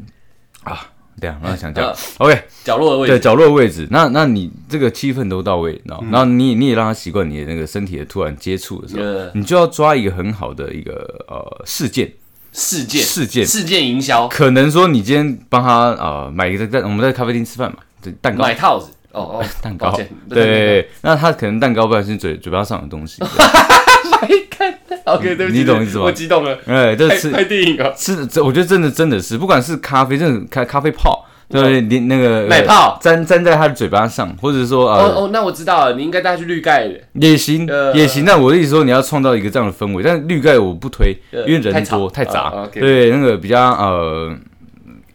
[0.64, 0.87] 啊，
[1.21, 1.87] 对啊，让他想讲。
[1.87, 6.11] 嗯，OK，角落的位置，对角落的位置，那那你这个气氛都到位，然后嗯。
[6.11, 10.93] 然后你你也让他习惯你的那个身体的突然接触的时候，呃，你就要抓一个很好的一个
[11.29, 12.12] 呃事件，
[12.53, 13.03] 事件。
[13.03, 13.47] 事件。
[13.47, 18.43] 事件营销，可能说你今天帮他呃买一个在我们在咖啡厅吃饭嘛，这蛋糕。
[18.43, 19.98] 买套子，哦哦，蛋糕。
[20.28, 23.22] 对，那他可能蛋糕不小心嘴嘴巴上的东西，
[24.11, 32.92] 买看，OK，对不起，你懂意思吗我激动了，哎，这吃拍拍电影啊，是这，我觉得真的真的是，不管是咖啡，真的咖咖啡泡，对，连那个奶泡。
[32.94, 38.24] 呃粘粘在他的嘴巴上，或者说呃哦哦，那我知道了，你应该带他去绿盖的，也行呃也行。
[38.24, 42.52] 那我的意思说，你要创造一个这样的氛围，但是绿盖我不推，呃因为人太多太杂。
[42.72, 44.37] 对，那个比较呃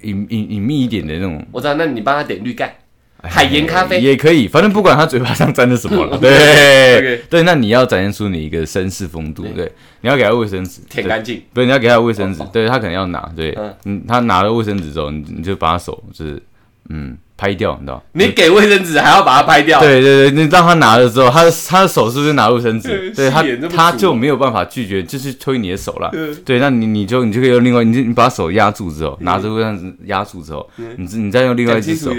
[0.01, 1.45] 隐隐隐秘一点的那种。
[1.51, 2.75] 我知道，那你帮他点绿盖，
[3.23, 7.21] 海盐咖啡，也可以，反正不管他嘴巴上沾的什么了， 对。
[7.29, 12.41] 对，那你要展现出你一个绅士风度，对，你要给他卫生纸，舔干净，不是，你要给他卫生纸。
[12.51, 13.51] 对他可能要拿，对。
[13.57, 16.41] 嗯，嗯，他拿了卫生纸之后，你你就把他手就是
[16.89, 18.03] 嗯拍掉，你知道？
[18.12, 22.89] 你给卫生纸还要把它拍掉，对对对，你让他拿了之后，他的他的手是不是拿卫生纸？
[23.09, 26.09] 嗯对他他就没有办法拒绝，就是推你的手了。
[26.13, 26.36] 嗯。
[26.43, 32.12] 对，那你你就你就可以用另外，你就你把手压住之后，拿着卫生纸压住之后，你你再用另外一只手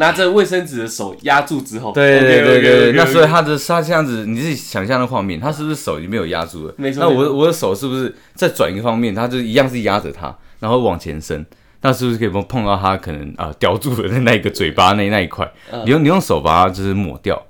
[0.00, 6.74] 拿着卫生纸的手压住之后，对对对对那所以他的他这样子，你自己想象的画面，他是不是手已经没有压住了？
[6.78, 11.44] 没错那我我的手是不是再转一个方面，他就一样是压着他，然后往前伸？
[11.82, 15.50] 那是不是可以碰碰到他可能啊、叼住的那一个嘴巴那那一块？
[15.70, 17.42] 嗯你用你用手把它就是抹掉，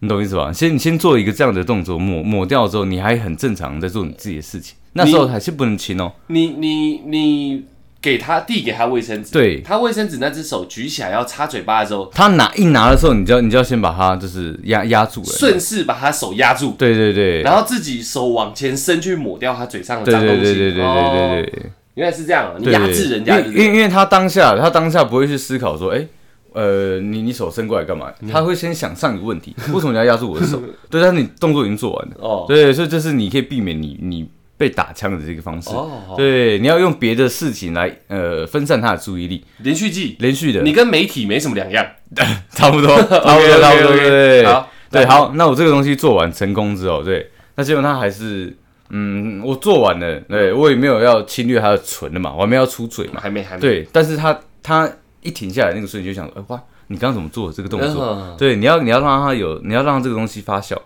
[0.00, 0.52] 你懂意思吧？
[0.52, 4.76] 先你先做一个这样的动作，抹抹掉之后，你还很正常在做你自己的事情。
[4.92, 6.12] 那时候还是不能亲哦。
[6.26, 7.64] 你你你
[8.04, 15.26] 给他递给他卫生纸，对他卫生纸那只手举起来要擦嘴巴的时候，他拿一拿的时候，你就要你就要先把它就是压压住了。
[15.26, 20.42] 顺势把他手压住，对对对，然后自己手往前伸去抹掉他嘴上的对脏东西。
[20.42, 21.62] 对对对对对哦对对。
[21.94, 22.54] 原来是这样啊！
[22.58, 26.04] 你对压制人家，因为因为因为他当下他当下不会去思考说，哎、
[26.52, 28.12] 呃，你你手伸过来干嘛？
[28.30, 30.60] 他会先想上一个问题，为什么你要压住我的手？
[30.90, 35.70] 对，但是你动作已经做完了，哦对，所以这是你可以避免你你被打枪的这个方式。
[35.70, 41.86] 哦，对，你要用别的事情来呃分散他的注意力，连续剧，连续的，你跟媒体没什么两样。
[42.50, 48.56] 差不多， 差不多，差不多，对，好对，好，那我这个东西做完成功之后，对，那结果他还是，
[48.90, 53.60] 嗯，我做完了，对我也没有要侵略他的唇了嘛，我还没有要出嘴嘛，还没还没。
[53.60, 54.88] 对，但是他他
[55.22, 58.04] 一停下来那个瞬间就想说，哎、哇，你刚刚怎么做的这个动作？
[58.04, 58.36] 嗯。
[58.38, 60.76] 对，你要你要让他有，你要让这个东西发酵，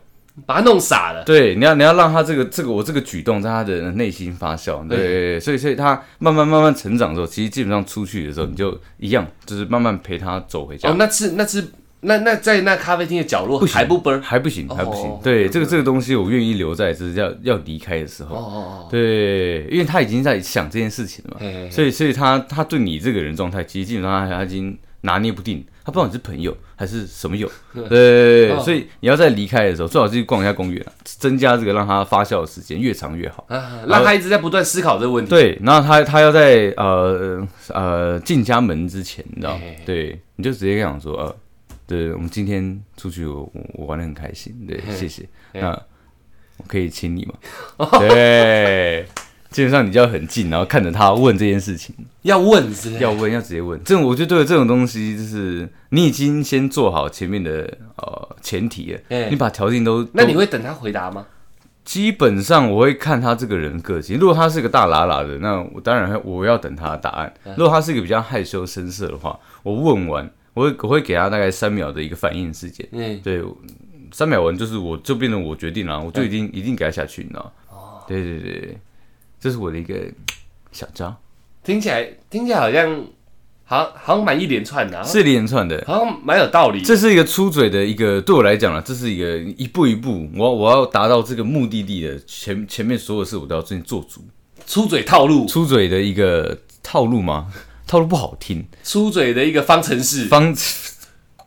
[0.47, 1.25] 把他弄傻了。
[1.25, 10.97] 对，你要你要让他这个这个我这个举动在他的内心发酵，对，对所以所以他慢慢慢慢成长的时候，其实基本上出去的时候，你就一样，就是慢慢陪他走回家哦，。
[10.99, 14.23] 那次那次那那在那咖啡厅的角落不还不崩。
[14.23, 15.07] 还不行，还不行。
[15.07, 18.37] 哦对，这个这个东西我愿意留在，就是要要离开的时候。
[18.37, 27.51] 哦哦对，因为他已经在想这件事情了嘛，嘿嘿嘿所以所以他他对你这个人状态，其实基本上他他已经拿捏不定，他不知道你是朋友还是什么友。
[27.89, 33.47] 对，哦所以你要在离开的时候，最好是去逛一下公园啊，增加这个让他发酵的时间，越长越好。
[33.87, 35.31] 让他一直在不断思考这个问题。
[35.31, 39.83] 对，然后他他要在呃呃进家门之前，你知道吗嘿嘿嘿？
[39.87, 41.37] 对，你就直接跟他讲说，呃，
[41.87, 45.29] 对，我们今天出去我我我玩的很开心，对，谢谢。
[45.53, 45.71] 那
[46.59, 47.35] 我可以亲你吗？
[48.01, 49.07] 对，
[49.51, 53.81] 基本上你就要很近，然后看着他问这件事情，要问要问要直接问。
[53.85, 61.27] 这种我觉得对这种东西，就是你已经先做好前面的呃前提了，哎你把条件都那你会等他回答吗？
[61.85, 67.33] 基本上我会看他这个人个性，如果他是个大喇喇的，那我当然我要等他的答案。
[67.45, 72.87] 嗯如果他是一个比较害羞深色的话，我问完，我会我会给他大概三秒的一个反应时间。
[72.93, 73.43] 嗯，对，
[74.13, 77.53] 三秒完就是我就变成我决定了，我就一定、一定给他下去，你知道吗？
[77.71, 78.79] 哦对对对对，
[79.41, 79.95] 这是我的一个
[80.73, 81.15] 小招，
[81.65, 83.05] 听起来听起来好像
[83.65, 85.83] 好像好像蛮一连串的啊，是连串的。
[85.87, 86.81] 好像蛮有道理。
[86.83, 94.23] 这是一个出嘴的一个，对我来讲呢，这是一个一步一步，我要我要达到这个目的地的前前面所有事我都要先做足。
[94.67, 97.47] 出嘴套路，出嘴的一个套路吗？
[97.87, 100.27] 套路不好听，出嘴的一个方程式。
[100.27, 100.55] 方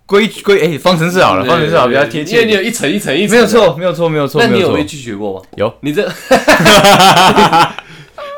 [0.07, 2.33] 规规哎，方程式好了，方程式好比较贴切。
[2.35, 3.45] 因为你有一层一层一层，没有。
[3.45, 4.83] 错，没有错，没有错，没有错那你有被。
[4.83, 5.45] 拒绝过吗？
[5.55, 6.03] 有，你这，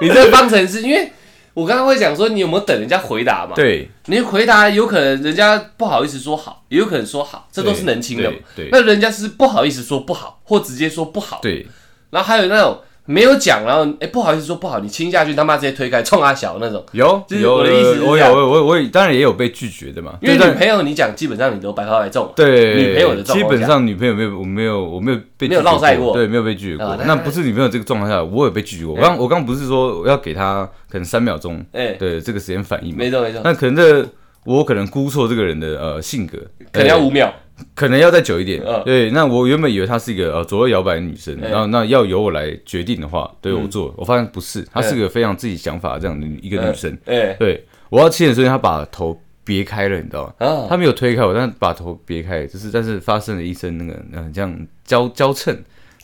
[0.03, 1.11] 你这方程式，因为
[1.53, 8.37] 我刚刚会讲说你有没有等人家回答嘛？，对，你回答有可能人家不好意思说好，也有可能说好，这都是能听的嘛。
[8.55, 11.39] 对对那人家是不好意思说不好，或直接说不好。
[11.41, 11.65] 对
[12.09, 16.83] 然后还有那种没有讲，然后哎、不好意思说不好，你亲下去他妈直接推开，冲阿小那种。
[16.93, 18.31] 有有，就是我的意思是我有这样。
[18.31, 26.85] 我我我也当然也有被拒绝的嘛，因为女朋友你讲基本上你都白发白中，对女朋友的状况基本上女朋友没有，我没有，我没有被没有落赛过对，没有被拒绝过。
[26.85, 26.97] 啊。
[26.99, 28.95] 那那不是女朋友这个状况下，我有被拒绝过。
[28.95, 32.97] 我刚我刚不是说我要给他可能三秒钟，哎、对这个时间反应嘛？
[32.99, 34.07] 没错没错，那可能这
[34.45, 36.37] 我可能估错这个人的呃性格，
[36.71, 37.33] 可能要五秒，
[37.73, 38.61] 可能要再久一点。
[38.65, 38.81] 嗯。
[38.85, 46.97] 对，那我原本以为她是一个呃左右摇摆的女生，哎然后那要由我来决定的话，对嗯我做，我发现不是，她是个非常自己想法这样的一个女生。
[47.05, 50.47] 哎、对我要亲的瞬间，她把头别开了，你知道吗？
[50.47, 55.53] 啊，他没有推开我，但是把头别开，就是但是发生了一声那个嗯这样交交称，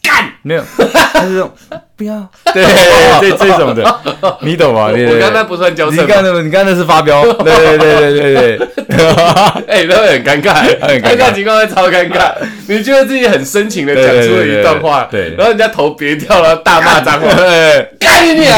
[0.09, 0.31] 干！
[0.41, 0.63] 没有，
[1.13, 1.51] 他是这种
[1.95, 2.63] 不要， 对
[3.21, 3.83] 这这种的，
[4.41, 4.89] 你懂吗？
[4.91, 5.15] 对对对。
[5.15, 5.97] 我刚才不算交涉。
[5.97, 6.01] 吗？
[6.01, 8.67] 你刚才你刚才那是发飙，对对对对对对，
[9.67, 11.17] 哎、那会很尴尬，很尴尬。
[11.17, 12.31] 尴情况会超尴尬。
[12.67, 15.37] 你觉得自己很深情的讲出了一段话，对对对对对。
[15.37, 18.57] 然后人家头别掉了，大骂脏话，对，干你娘！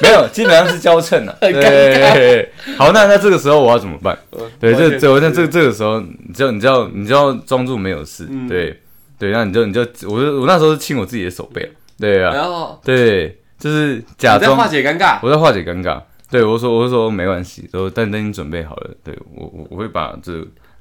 [0.00, 2.12] 没有，基本上是交称啊，对很对尴尬。
[2.12, 2.52] 对对。
[2.76, 4.16] 好，那那这个时候我要怎么办？
[4.60, 8.48] 对，这这那这这个时候，你知道你知道你知道装作没有事，嗯。
[8.48, 8.80] 对
[9.18, 16.00] 对，那你就你就我就我那时候是亲我自己的手背啊，对啊，然后对，就是假装化解尴尬，我在化解尴尬。
[16.30, 20.32] 对我说，我就说没关系，说但等你准备好了，对我我我会把这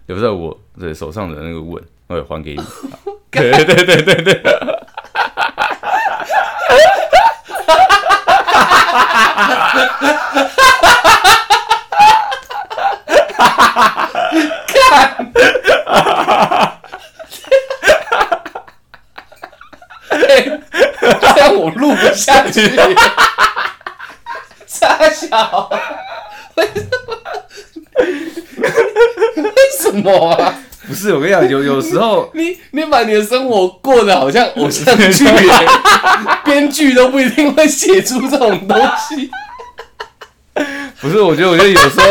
[0.07, 2.61] 留在我的手上的那个吻，我也还给你。
[3.31, 4.41] 对对对对对对，
[20.27, 22.69] 这样我录不下去。
[24.67, 25.69] 傻小，
[26.55, 26.81] 为什
[28.63, 29.43] 么？
[29.43, 30.53] 为什么啊？
[30.87, 35.25] 不是我跟你讲，有有时候你你把你的生活过得好像偶像剧，
[36.45, 39.29] 编剧都不一定会写出这种东西。
[41.01, 42.05] 不是，我觉得我觉得有时候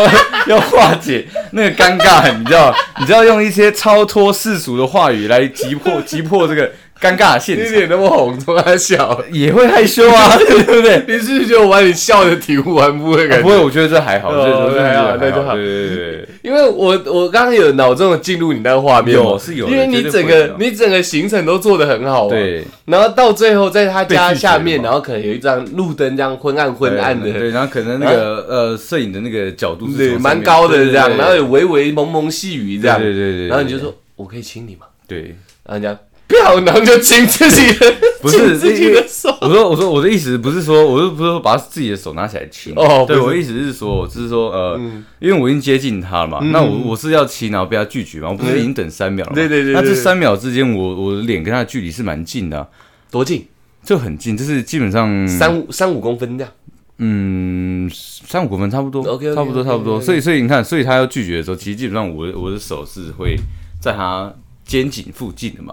[0.46, 11.04] 要化解那个尴尬，你知道，你知道用一些超脱世俗的话语来击破击破这个尴尬的现场，你脸那么红，冲他笑，也会害羞啊， 对不对？
[11.06, 13.42] 你是不是觉得我把你笑的体无完肤的感觉？
[13.42, 15.54] 不会，我觉得这还好，哦这这这还好还那就好。
[15.54, 16.28] 对对对对。
[16.42, 24.84] 因为我我刚刚有脑中的进入你那个画面嘛，有是有的因为你绝对整个你整个行程都做得很好、啊，，对，然后到最后在他家被拒绝下面，嘛。
[24.84, 31.16] 然后可能有一张路灯这样昏暗昏暗的，对，然后可能那个呃摄影的那个角度是对，从上面蛮高的这样，对。
[31.16, 34.86] 对对然后有微微蒙蒙细雨这样，对对对对，然后你就说我可以亲你吗？
[35.08, 35.98] 对，然后人家
[36.28, 45.04] 不要，然后就亲自己的， 不是自己的手，我说我说我的意思不是说，我又不是说把自己的手拿起来亲，哦对我的意思是说，就是说呃，嗯。
[45.20, 52.66] 因为我已经接近他了嘛，那我我是要亲，然后被他拒绝嘛，我不是已经等三秒了嘛，对对对对那这对三秒之间，我我的脸跟他的距离是蛮近的啊，
[53.10, 53.46] 多近？
[53.84, 56.52] 就很近，就是基本上三五三五公分这样，
[56.98, 63.36] 嗯三五公分差不多 OK，OK，差不多差不多，所以所以你看，所以他要拒绝的时候，其实基本上我我的手是会
[63.80, 64.34] 在他
[64.64, 65.72] 肩颈附近的嘛。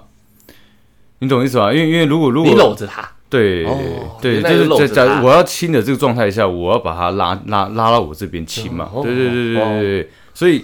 [1.24, 1.72] 你懂我意思吧？
[1.74, 8.90] 因为因为如果如果你搂着他，对、哦对，就是假如我要亲的这个状态下，我要把他拉拉拉到我这边亲嘛。
[8.94, 10.64] 哦对对对对哦对对，所以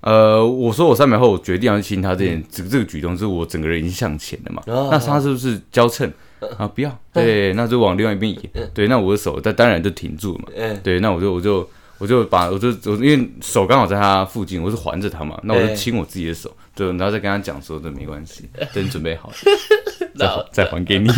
[0.00, 4.62] 呃，我说我三秒后我决定要去亲他这件这个这个举动，是我整个人已经向前了嘛。
[4.66, 6.10] 哦那他是不是交称
[6.56, 6.66] 啊？
[6.66, 8.38] 不要，对，那就往另外一边移。
[8.72, 10.44] 对，那我的手但当然就停住了嘛。
[10.56, 11.68] 嗯，对，那我就我就
[12.00, 19.34] 我就把我就我因为手刚好在他附近，我是环着他嘛，那我就哎亲我自己的手，对，然后再跟他讲说这没关系， 等你准备好了，
[20.52, 21.08] 再再还给你。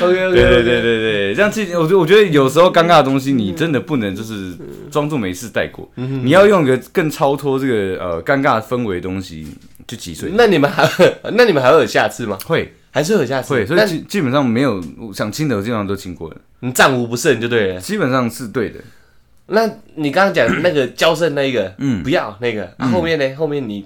[0.00, 4.52] OK 对对对对对，这样其实我觉得我觉得有时候尴尬的东西，你真的不能就是
[4.90, 9.48] 装作没事带过，你要用一个更超脱这个呃尴尬氛围的东西
[9.88, 10.30] 去击碎。
[10.34, 10.88] 那你们还
[11.32, 12.38] 那你们还会有下次吗？
[12.44, 13.52] 会还是会有下次？
[13.52, 14.80] 会，所以基基本上没有
[15.12, 17.80] 想亲的，我基本上都亲过了，你战无不胜就对了。
[17.80, 18.78] 基本上是对的。
[19.46, 23.34] 那你刚刚讲那个交胜那一个， 嗯不要那个，啊，后面呢？
[23.34, 23.84] 后面你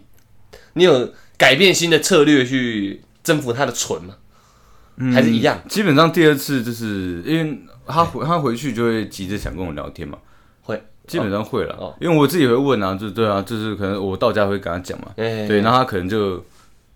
[0.75, 4.15] 你有改变新的策略去征服他的唇吗？
[5.15, 5.59] 还是一样？
[5.67, 10.19] 基本上第二次就是因为他回他回去就会急着想跟我聊天嘛，
[10.61, 16.45] 会，基本上会了，哦因为我自己也会问啊，就对啊，就是可能我到家会跟他讲嘛，哎对，然后他可能就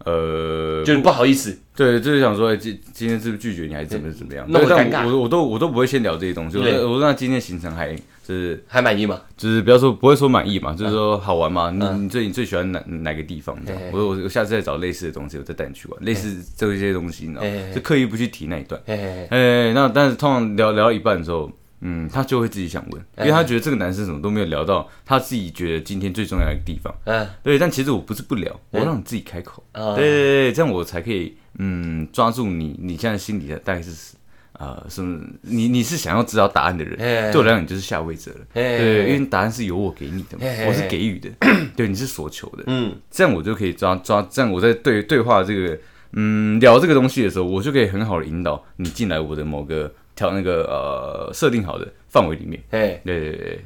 [0.04, 4.44] 呃就是不好意思，对，就是想说，哎今今天是不是拒绝你，还是怎么怎么样？
[4.50, 6.58] 弄得对但尴尬我我都我都不会先聊这些东西。
[6.58, 9.20] 我对说我说那今天行程还就是还满意吗？
[9.36, 11.70] 就是不要说不会说满意嘛，就是说好玩嘛。
[11.70, 13.56] 你你最你最喜欢哪哪个地方？
[13.64, 18.80] 这样嘿嘿我说我我下次再找类似的东西，我再带你去玩，类似这些东西，你知道吗嘿嘿嘿就刻意不去提那一段。
[18.86, 21.50] 嘿嘿嘿哎，那但是通常聊聊到一半的时候，
[21.84, 26.94] 嗯，他就会自己想问，因为他觉得这个男生什么都没有聊到他自己觉得今天最重要的地方。
[27.04, 29.62] 嗯，对，但其实我不是不聊，我让你自己开口。
[29.74, 34.14] 哦对对对，这样我才可以嗯抓住你你现在心里的大概是
[34.52, 35.20] 呃什么？
[35.42, 38.38] 你你是想要知道答案的人，哎对我来讲你就是下位者了。
[38.54, 41.28] 哎对，因为答案是由我给你的嘛哎，我是给予的，
[41.74, 42.64] 对，你是所求的。
[42.68, 45.78] 嗯，这样我就可以抓抓，这样我在对对话这个
[46.12, 49.92] 嗯聊这个东西的时候，我就可以很好的引导你进来我的某个
[50.22, 52.62] 调那个呃设定好的范围里面。
[52.70, 53.64] 哎，对对对，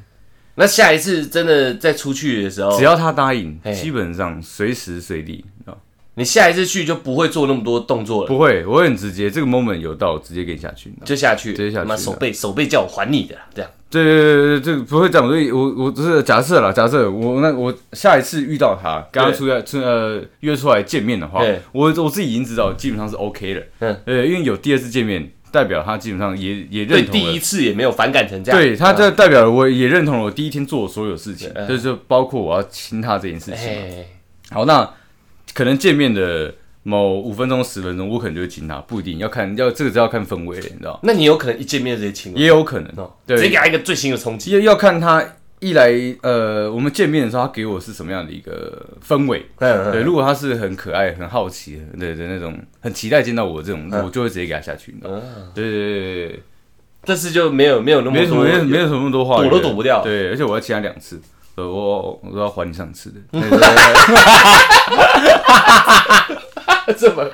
[0.54, 5.76] 那下一次真的再出去的时候只，要他答应，基本上随时随地啊
[6.14, 10.90] 你下一次去就不会做那么多动作了，不会，我会很直接，这个 moment 有到，直接给你下去。
[11.04, 13.70] 就下去，直接下去那手背手背叫我还你的啦，这样。
[13.90, 27.12] 对对对对，这个不会这样，所以我我只是假设了，假设我那我下一次遇到他，跟他出来出呃约出来见面的话，我我自己已经知道基本上是 OK 了，嗯，呃，因为有第二次见面，代表他基本上也也认同。
[27.12, 34.04] 第一次也没有反感成这样，对他嗯这代表了我也认同了我第一天做的所有事情，就是包括我要亲他这件事情
[34.50, 34.88] 好，那
[35.54, 43.36] 可能见面的某五分钟、十分钟，我可能就会亲他，不一定要看要这个是要看氛围的，你知道，那你有可能一见面就直接亲，也有可能哦，对。
[43.36, 45.24] 直接给他一个最新的冲击，要要看他
[45.66, 45.90] 一来
[46.22, 49.44] 呃，我们见面的时候，他给我是什么样的一个氛围。
[49.58, 55.22] 嗯对，如果他是很可爱、很好奇的对的那种，很期待见到我这种，嗯我就会直接给他下去，你知道吗？
[55.54, 56.42] 对对对对对
[57.02, 61.20] 这次就没有没有那么，没什么没有没有什么多话，躲都躲不掉对，而且我要亲他两次，
[61.56, 63.20] 呃，我我都要还你上次的。
[66.96, 67.28] 这么，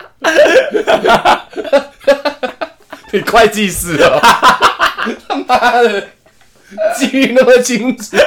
[3.13, 4.19] 你会计师哦，
[5.29, 6.09] 他妈的，
[6.97, 8.17] 记忆那么清楚。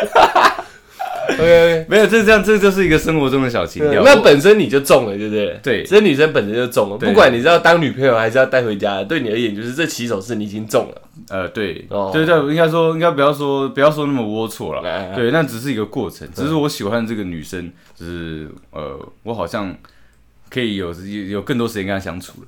[1.28, 4.04] OK，没有，这这样，这就是一个生活中的小情调。
[4.04, 5.60] 那本身你就中了，对不对？
[5.64, 11.02] 对这女生本身就中了，不管你是要当女朋友还是要带回家，对你而言就是这起手式你已经中了。
[11.30, 15.16] 呃，对，哦对对，应该说，应该不要说，不要说那么龌龊了。
[15.16, 19.76] 对，那只是一个过程，只是我喜欢这个女生，就是呃，我好像
[20.52, 22.48] 可以有有有更多时间跟她相处了。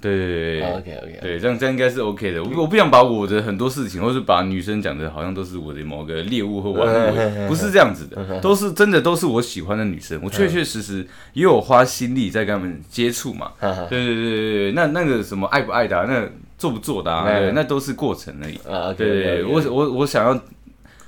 [0.00, 0.72] 对对对对。
[0.72, 2.42] OK OK，对，这样这样应该是 OK 的。
[2.42, 10.20] 我我不想把我的很多事情，或是把女生讲的好像都是我的某个猎物或玩物不是这样子的，都是真的都是我喜欢的女生。
[10.22, 13.52] 我确确实实也有花心力在跟她们接触嘛。
[13.88, 18.56] 对对对对对，那那个什么爱不爱的、啊，那做不做的、啊，嗯对那都是过程而已。
[18.68, 20.40] 啊对对对，我我我想要，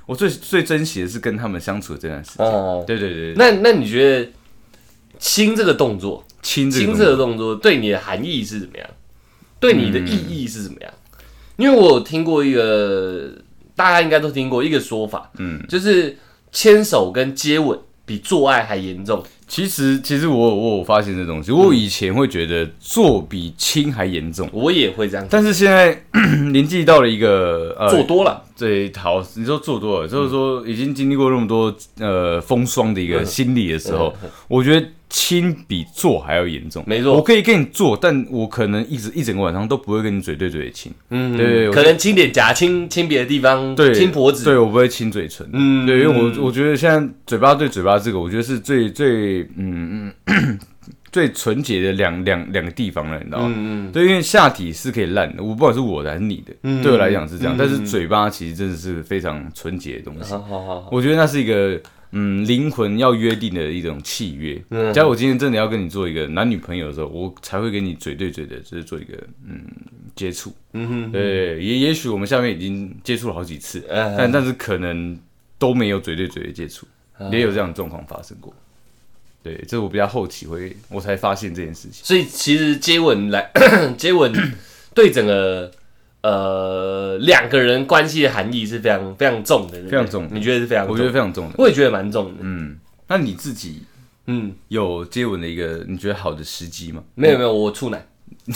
[0.05, 2.45] 我最最珍惜的是跟他们相处的这段时间。
[2.45, 3.35] 啊，对对对，对。
[3.35, 4.29] 那那你觉得
[5.19, 8.87] 亲这个动作，亲这亲这个动作对你的含义是怎么样？
[9.59, 10.91] 对你的意义是怎么样？
[11.57, 13.31] 因为我有听过一个，
[13.75, 16.17] 大家应该都听过一个说法，嗯，就是
[16.51, 19.23] 牵手跟接吻比做爱还严重。
[19.47, 25.27] 其实其实我有我有发现这东西，我以前会觉得做比亲还严重，我也会这样。
[25.29, 26.03] 但是现在
[26.51, 34.15] 年纪到了一个呃做多了，对，好，你说做多了，就是说已经经历过那么多呃风霜的一个心理的时候，
[34.47, 36.81] 我觉得亲比做还要严重。
[36.87, 40.89] 没错我可以跟你做，但我可能一直一整个晚上都不会跟你嘴对嘴的亲。
[41.09, 45.45] 嗯，对我可能亲脸颊、亲亲别的地方，对，亲脖子，对我不会亲嘴唇。
[45.51, 50.59] 嗯对，因为我我觉得现在嘴巴对嘴巴这个，我觉得是最最嗯嗯
[51.11, 53.53] 最纯洁的两两两个地方了，你知道吗？
[53.53, 57.53] 嗯嗯，对，因为下体是可以烂的，我不管是我的还是你的，嗯对我来讲是这样。
[57.53, 61.77] 嗯但是嘴巴其实真的是非常纯洁的东西，好好好好，我觉得那是一个
[62.11, 64.61] 嗯灵魂要约定的一种契约。
[64.69, 69.13] 嗯假如我今天真的要跟你做一个男女朋友的时候，我才会跟你嘴对嘴的，就是做一个
[69.47, 69.61] 嗯
[70.15, 70.53] 接触。
[70.73, 75.17] 嗯哼，对，也也许我们下面已经接触了好几次，嗯但但是可能
[75.57, 76.85] 都没有嘴对嘴的接触，
[77.31, 78.53] 也有这样的状况发生过。
[79.43, 82.03] 对，这是我比较后期会我才发现这件事情。
[82.03, 83.49] 所以其实接吻来
[83.97, 84.31] 接吻
[84.93, 85.71] 对整个
[86.21, 90.93] 呃两个人关系的含义是非常非常重的，对不对非常重你觉得是非常重？
[90.93, 91.55] 我觉得非常重的。
[91.57, 92.31] 我也觉得蛮重的。
[92.41, 93.83] 嗯，那你自己
[94.27, 97.01] 嗯，有接吻的一个你觉得好的时机吗？
[97.15, 98.05] 没有没有，我处男。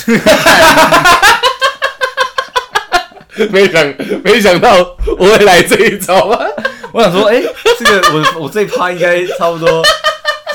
[3.51, 4.73] 没想没想到
[5.17, 6.47] 我会来这一招啊！
[6.93, 7.43] 我想说，哎、
[7.78, 9.84] 这个我我这一趴应该差不多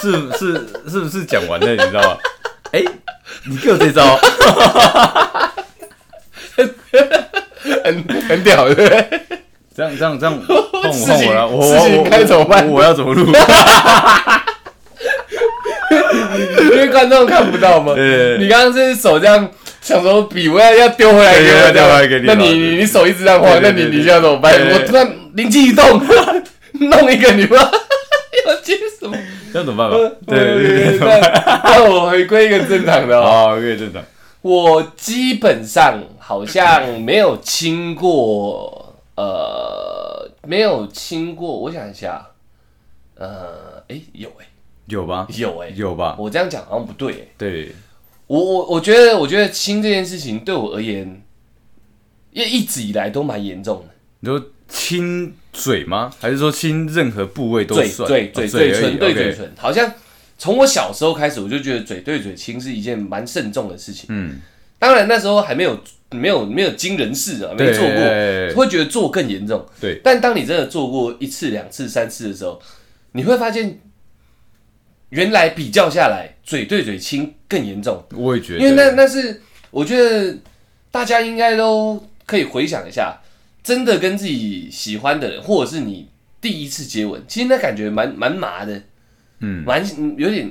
[0.01, 0.55] 是是
[0.89, 2.17] 是不是讲完了，你知道吗？
[2.73, 2.83] 哎、
[3.45, 4.19] 你给我这招，
[7.85, 9.21] 很很屌，对不对？
[9.77, 13.27] 这样这样这样换我事情换我了，我我该怎么办我我要怎么录？
[16.61, 17.95] 因为观众看不到嘛。
[17.95, 19.49] 对你刚刚是手这样
[19.81, 24.53] 想说比，我要要丢回来给我，对对丢回来给你那你你你手一直这样晃，那你你现在怎么办？
[24.73, 26.03] 我突然灵机一动，
[26.81, 29.17] 弄一个你妈要接什么？
[29.53, 29.97] 这样怎么办吧？
[30.27, 33.23] 对对对那那我回归一个正常的哦。
[33.49, 34.03] 好，可以正常。
[34.43, 42.25] 我基本上好像没有亲过呃，没有亲过，我想一下，
[43.17, 44.47] 呃，哎、有哎、
[44.87, 45.27] 有吧？
[45.35, 46.15] 有哎、有吧？
[46.17, 47.73] 我这样讲好像不对哎、对，
[48.29, 51.21] 我我我觉得，我觉得亲这件事情对我而言，
[52.31, 53.95] 因为一直以来都蛮严重的。
[54.21, 56.13] 你说亲嘴吗？
[56.21, 58.09] 还是说亲任何部位都嘴算？
[58.09, 59.93] 嘴嘴哦嘴而已唇对 OK 嘴唇，好像
[60.39, 64.07] 从我小时候开始，我就觉得嘴对嘴亲是一件蛮慎重的事情。
[64.11, 64.41] 嗯，
[64.81, 65.79] 当然那时候还没有
[66.11, 69.65] 没有没有经人事啊，没做过，对会觉得做更严重。
[69.81, 72.61] 对，但当你真的做过一次、两次、三次的时候，
[73.13, 73.79] 你会发现，
[75.11, 78.03] 原来比较下来，嘴对嘴亲更严重。
[78.17, 80.37] 我也觉得，因为那那是我觉得
[80.91, 83.21] 大家应该都可以回想一下，
[83.63, 86.09] 真的跟自己喜欢的人，或者是你
[86.41, 88.83] 第一次接吻，其实那感觉蛮蛮麻的，
[89.41, 90.51] 嗯，蛮嗯有点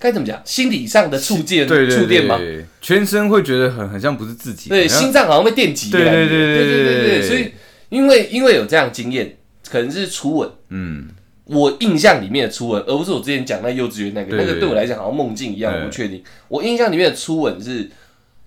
[0.00, 2.38] 该怎么讲，心理上的触电对对触电吗？
[2.38, 7.52] 对，全身会觉得很很像不是自己，对，心脏好像被电击的对感觉，对对对对对对对所以
[7.90, 9.36] 因为因为有这样经验，
[9.70, 10.50] 可能是初吻。
[10.70, 11.08] 嗯，
[11.44, 16.22] 我印象里面的初吻，而不是我之前讲那幼稚园那个，那个对我来讲好像梦境一样，我不确定。
[16.48, 17.90] 我印象里面的初吻是，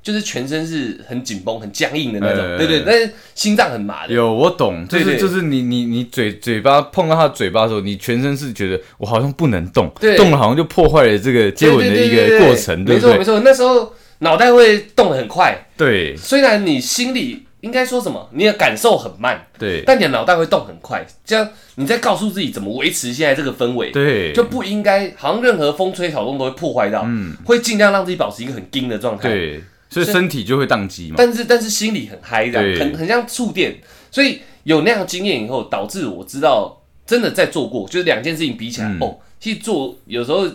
[0.04, 4.14] 就是全身是很紧绷、很僵硬的那种，对对对，但是心脏很麻的。
[4.14, 10.18] 有我懂，就是就是你你你嘴嘴巴碰到他嘴巴的时候，你全身是觉得我好像不能动，对。
[10.18, 13.18] 动了好像就破坏了这个接吻的一个过程，对不对？
[13.18, 16.16] 没错没错，那时候脑袋会动得很快，对。
[16.18, 19.84] 虽然你心里应该说什么，你的感受很慢，对。
[19.86, 23.90] 但你的脑袋会动很快，这样你在告诉自己怎么维持现在这个氛围。
[23.92, 27.36] 对，就不应该，好像任何风吹草动都会破坏到，嗯。
[27.46, 29.30] 会尽量让自己保持一个很硬的状态。
[29.30, 31.16] 对，所以身体就会宕机嘛。
[31.18, 33.78] 但是但是心里很嗨，这样很很像触电，
[34.10, 38.98] 所以有那样的经验以后，导致我知道真的在做过，就是两件事情比起来，嗯。
[39.02, 40.46] 哦，其实做有时候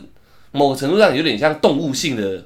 [0.53, 2.45] 某个程度上有点像动物性的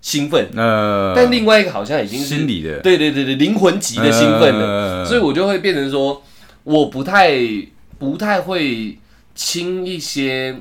[0.00, 2.78] 兴奋，呃，但另外一个好像已经是心理的。
[2.80, 5.04] 对对对对灵魂级的兴奋了，呃。
[5.04, 6.22] 所以我就会变成说，
[6.64, 7.38] 我不太
[7.98, 8.98] 不太会
[9.34, 10.56] 轻一些。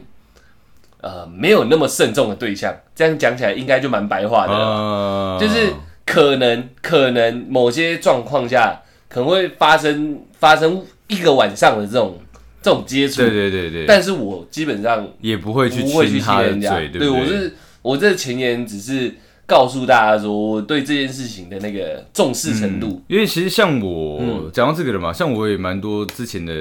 [1.01, 5.73] 呃，没有那么慎重的对象，这样讲起来应该就蛮白话的就是
[6.05, 12.19] 可能可能某些状况下可能会发生发生一个晚上的这种
[12.61, 24.51] 这种接触，对对对对，但是我基本上也不会去亲亲他的人家，嘴，对我是我这前言只是告诉大家说我对这件事情的那个重视程度，因为其实像我嗯。
[24.51, 26.53] 讲到这个了嘛，像我也蛮多之前的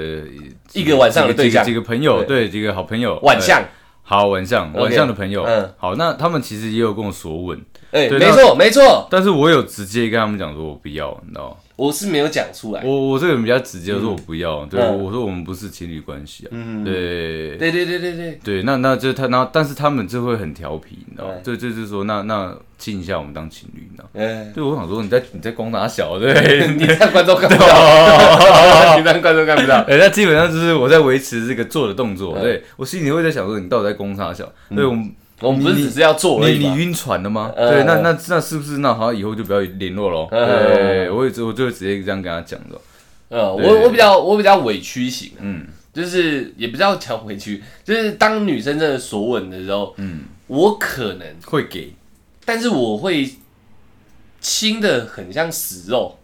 [0.73, 2.47] 一个晚上的对象几个几个朋友，对。
[2.47, 3.63] 几个好朋友，呃晚上，
[4.09, 5.71] 好晚上晚上的朋友，嗯。
[5.77, 11.57] 好，那他们其实也有跟我索吻，哎，对没错没错，但是我有直接跟他们讲说我不要，你知道吗？
[11.79, 15.01] 我是没有讲出来，我我这个人比较直接，我说我不要，对，嗯。
[15.01, 17.55] 我说我们不是情侣关系啊，嗯，对。
[17.55, 21.35] 对对对对对，对，那那就他，然后但是他们就会很调皮，你知道吗？
[21.41, 24.09] 对就就是说，那那亲一下，我们当情侣，你知道吗？
[24.15, 26.33] 嗯，对，我想说你在你在光打小，对，
[26.75, 32.43] 你这样观众看不到， 你这样观众看不到，哎，那基本上就是我在维持这个做的动作，嗯。
[32.43, 32.63] 对。
[32.75, 34.51] 我心里会在想说，你到底在攻啥小？
[34.75, 35.09] 对，我们
[35.41, 36.69] 我们不是只是要做而已吗？
[36.69, 37.51] 你你晕船了吗？
[37.55, 40.27] 嗯对，那那那是不是那好像以后就不要联络喽？
[40.31, 42.79] 嗯对，我也我就会直接这样跟他讲的。
[43.29, 51.93] 呃，我我比较我比较委屈型，嗯就是也不叫讲委屈，就是当女生真的索吻的时候，嗯，我可能，会给
[52.45, 53.29] 但是我会
[54.39, 56.17] 亲的很像死肉，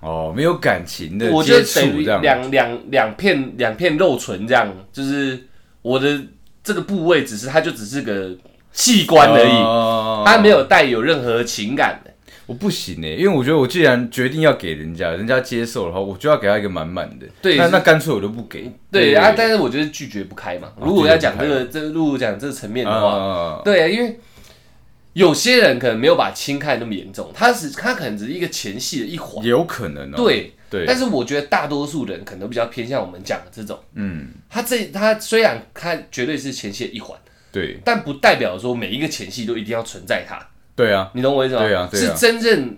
[0.00, 2.20] 哦，没有感情的我就接触等于这样。
[2.22, 5.46] 两两两片两片肉唇这样，就是
[5.82, 6.20] 我的
[6.64, 8.36] 这个部位只是它就只是个
[8.72, 12.10] 器官而已，哦它没有带有任何情感的。
[12.46, 17.26] 我不行哎，因为我觉得我既然决定要给人家，人家接受的话，我就要给他一个满满的。
[17.40, 18.70] 对那那干脆我就不给。
[18.90, 20.68] 对啊，但是我觉得拒绝不开嘛。
[20.76, 24.18] 哦如果要讲这个，这如果讲这个层面的话，啊，对啊，因为
[25.12, 29.42] 有些人可能没有把轻看那么严重，他是他可能只是一个前戏的一环。
[29.44, 30.16] 有可能哦。
[30.16, 37.16] 对，对，但是我觉得大多数人可能都比较偏向我们讲的这种，嗯，他这他虽然他绝对是前戏的一环，
[37.52, 37.78] 对。
[37.84, 40.44] 但不代表说每一个前戏都一定要存在它，
[40.74, 41.60] 对啊，你懂我意思吗？
[41.60, 42.14] 对啊对啊。
[42.14, 42.76] 是真正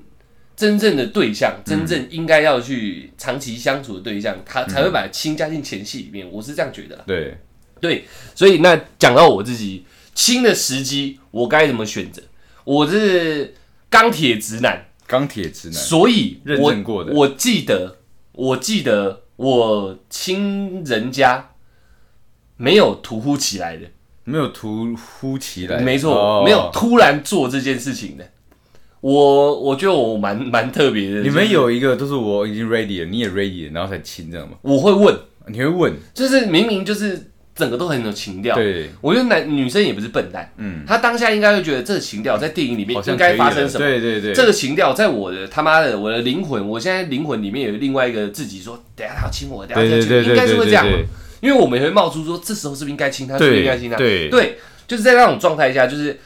[0.57, 6.29] 真正的对象，真正应该要去长期相处的对象，他才会把亲加进前戏里面。
[6.31, 7.05] 我是这样觉得啦。
[7.07, 7.37] 对，
[7.81, 8.05] 对，
[8.35, 12.23] 所以那讲到我自己亲的时机，我该怎么选择？
[12.65, 13.53] 我是
[13.91, 17.13] 钢铁直男，钢铁直男，所以认我证过的。
[17.13, 17.99] 我记得，
[18.33, 21.51] 我记得我亲人家
[22.57, 23.87] 没有突呼起来的，
[24.25, 28.25] 没有突呼起来，没错，哦没有突然做这件事情的。
[29.01, 31.21] 我我觉得我蛮蛮特别的。
[31.21, 34.57] 你们有一个都是我已经 ready 了，你也 ready 了，然后才亲这样吗？
[34.63, 35.15] 我会问，
[35.49, 38.57] 你会问，就是明明就是整个都很有情调。
[38.57, 43.87] 对，我觉得男女生也不是笨蛋，嗯，他当下应该会觉得这个情调在电影里面应该发生什么。
[43.87, 50.87] 对对对，这个情调在我的他妈的我的灵魂，我现在灵魂里面有另外一个自己说，等下他要亲我，等一下应该是会这样。
[51.45, 53.97] 因为我们也会冒出说，这时候是不是应该亲他，是不是应该亲他？
[53.99, 54.31] 对。
[54.31, 56.19] 对，就是在那种状态下，就是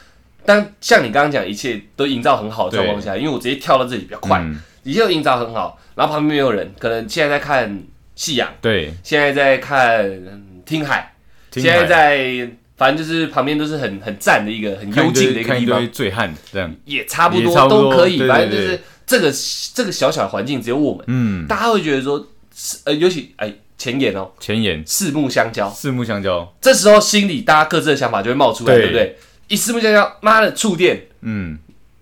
[0.45, 4.61] 当像你刚刚讲，一切都营造很好的状况下，因为我直接跳到这里比较快，嗯。
[4.83, 7.83] 一切都营造很好，然后旁边没有人，可能现在在看
[8.15, 11.13] 夕阳，对，现在在看嗯听海，
[11.51, 15.79] 听现在在反正就是旁边都是很很赞的一个很幽静的一一个地方。
[15.79, 19.31] 堆，醉汉这样，也差不多都可以，反正就是这个
[19.73, 24.83] 这个小小的环境只有我们，嗯，大家会觉得说，是呃，尤其哎前言哦，前言。
[24.85, 28.81] 四目相交，四目相交，这时候心里大家各自的想法就会冒出来，对。
[28.81, 29.17] 对不对？
[29.47, 31.57] 一四目相交，妈的触电，嗯，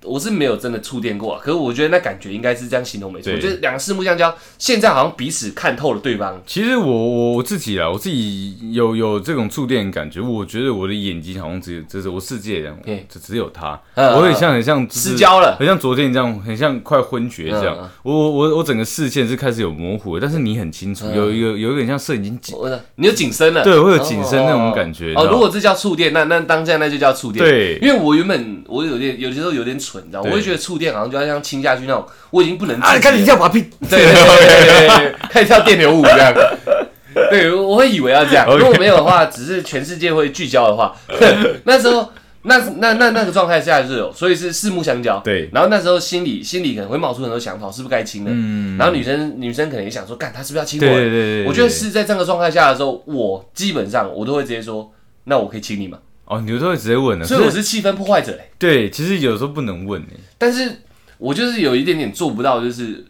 [0.07, 3.25] 我是没有真的触电过啊，可是我觉得那感觉应该是这样形容没错。
[3.25, 6.41] 对我觉得两个四目相交，现在好像彼此看透了对方。
[6.45, 17.77] 其实我我我自己啊，我自己有有这种触电的感觉，我觉得我的眼睛好像只有，这是我世界这样嗯，只只有他，嗯我很像很像就是失焦了，很像昨天这样，很像快昏厥这样。
[18.03, 25.07] 我我我我整个视线是开始有模糊的，但是你很清楚，嗯有一个有一点像摄影机紧，我你有紧身了，对，会有紧身那种感觉。
[25.07, 27.43] 你知哦，道如果这叫触电，那那当下那就叫触电。
[27.45, 36.33] 对因为我原本我有点有些时候有点蠢，你知道，我对会觉得触电好像就要像亲下去那种，我已经不能啊，看你这样把屁，对对对对对对，开始跳电流舞这样。
[37.31, 40.95] 对，我会以为要这样，如果没有的话，只是全世界会聚焦的话，
[41.65, 42.07] 那时候
[42.43, 45.19] 那那那那个状态下就是有，所以是四目相交。
[45.23, 48.29] 对然后那时候心里心里可能会冒出很多想法，是不是该亲的？
[48.31, 50.85] 嗯，然后女生女生可能也想说，干他是不是要亲我？
[50.85, 54.91] 对对对对，我觉得是在这个状态下的时候，我基本上我都会直接说，
[55.23, 55.97] 那我可以亲你吗？
[56.27, 60.81] 哦，你有时候会直接问的，所以我是是气氛破坏者欸对，其实有时候不能问诶，但是
[61.17, 63.05] 我就是有一点点做不到，就是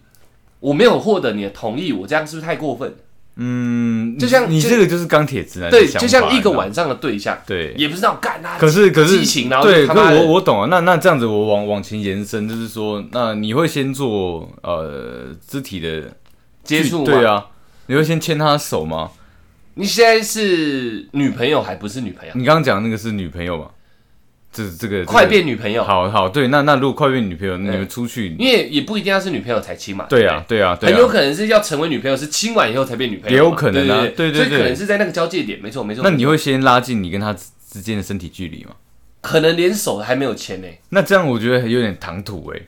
[0.59, 2.95] 我没有获得你的同意，我这样是不是太过分？
[3.39, 7.72] 嗯，就像就你这个就是钢铁直男的对，就像一个晚上的对象，对。
[7.78, 10.68] 也不是那种干他，可是可是激情然后对，可是他妈的我我懂啊。
[10.72, 16.03] 那那这样子，我往往前延伸，就是说，那你会先做呃肢体的
[16.63, 17.45] 接触吗对，啊，
[17.86, 19.11] 你会先牵他的手吗？
[19.78, 22.34] 你现在是女朋友还不是女朋友？
[22.36, 23.70] 你刚刚讲那个是女朋友嘛？
[24.52, 30.06] 这这个快变女朋友，好好对，那那如果快变女朋友，你们出去，因为也不一定要是女朋友才亲嘛。
[30.10, 36.04] 对啊对啊，很有可能是要成为女朋友，是亲完以后才变女朋友，也有可能啊对对对所以可能是在那个交界点，没错没错。
[36.04, 38.72] 那你会先拉近你跟他之之间的身体距离吗？
[39.22, 42.62] 可能连手还没有牵呢，那这样我觉得有点唐突哎。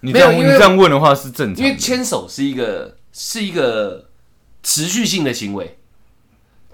[0.00, 4.08] 你这样你这样问的话是正常，因为牵手是一个是一个
[4.62, 5.78] 持续性的行为，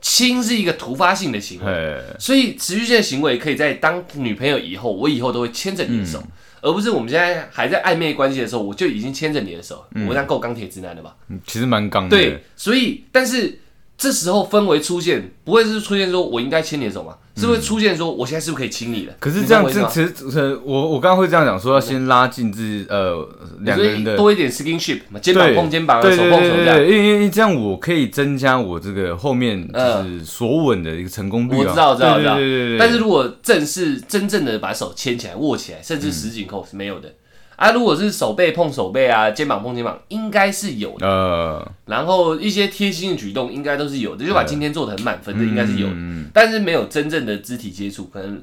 [0.01, 1.73] 亲是一个突发性的行为。
[1.73, 11.15] 哎，所以持续性的行为可以在当女朋友以后，我以后都会牵着你的手，嗯而不是我们现在还在暧昧关系的时候，我就已经牵着你的手，嗯我这样够钢铁直男的吧？
[11.47, 12.17] 其实蛮刚的。
[12.17, 13.61] 对，所以但是
[13.99, 17.17] 这时候氛围出现，不会是出现说我应该牵你的手吗？
[17.37, 19.15] 是会出现说我现在是不是可以亲你了？
[19.21, 23.29] 可是这样其实呃我我刚刚会这样讲，说要先拉近自呃
[23.61, 26.81] 两个人的多一点 skinship 嘛，肩膀碰肩膀手碰手这样。
[26.81, 31.59] 因为因为这样我可以增加我这个后面就是锁稳的一个成功率啊。
[31.59, 32.37] 我知道，我知道，我知道。
[32.79, 37.13] 但是如果正式真正的把手牵起来、握起来，甚至十指扣是没有的。
[37.59, 41.05] 啊，如果是手背碰手背啊，肩膀碰肩膀，应该是有的。
[41.09, 46.31] 呃，然后一些贴心的举动应该都是有的，就把今天做的很满分的应该是有的，嗯。
[46.33, 48.41] 但是没有真正的肢体接触，可能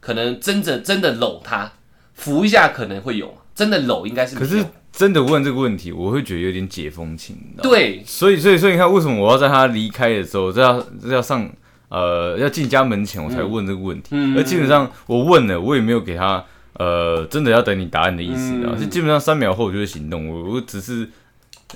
[0.00, 1.70] 可能真的真的搂他
[2.14, 4.34] 扶一下可能会有，真的搂应该是。
[4.34, 11.46] 可是真的问这个问题，我会觉得有点解风情，对，所以所以所以你看，为什么我要在他离开的时候，这要这要上
[11.90, 14.08] 呃要进家门前我才问这个问题？
[14.12, 14.34] 嗯。
[14.34, 16.42] 而基本上我问了，我也没有给他
[16.78, 18.80] 呃真的要等你答案的意思啊，嗯。
[18.80, 21.08] 就基本上三秒后我就会行动，我我只是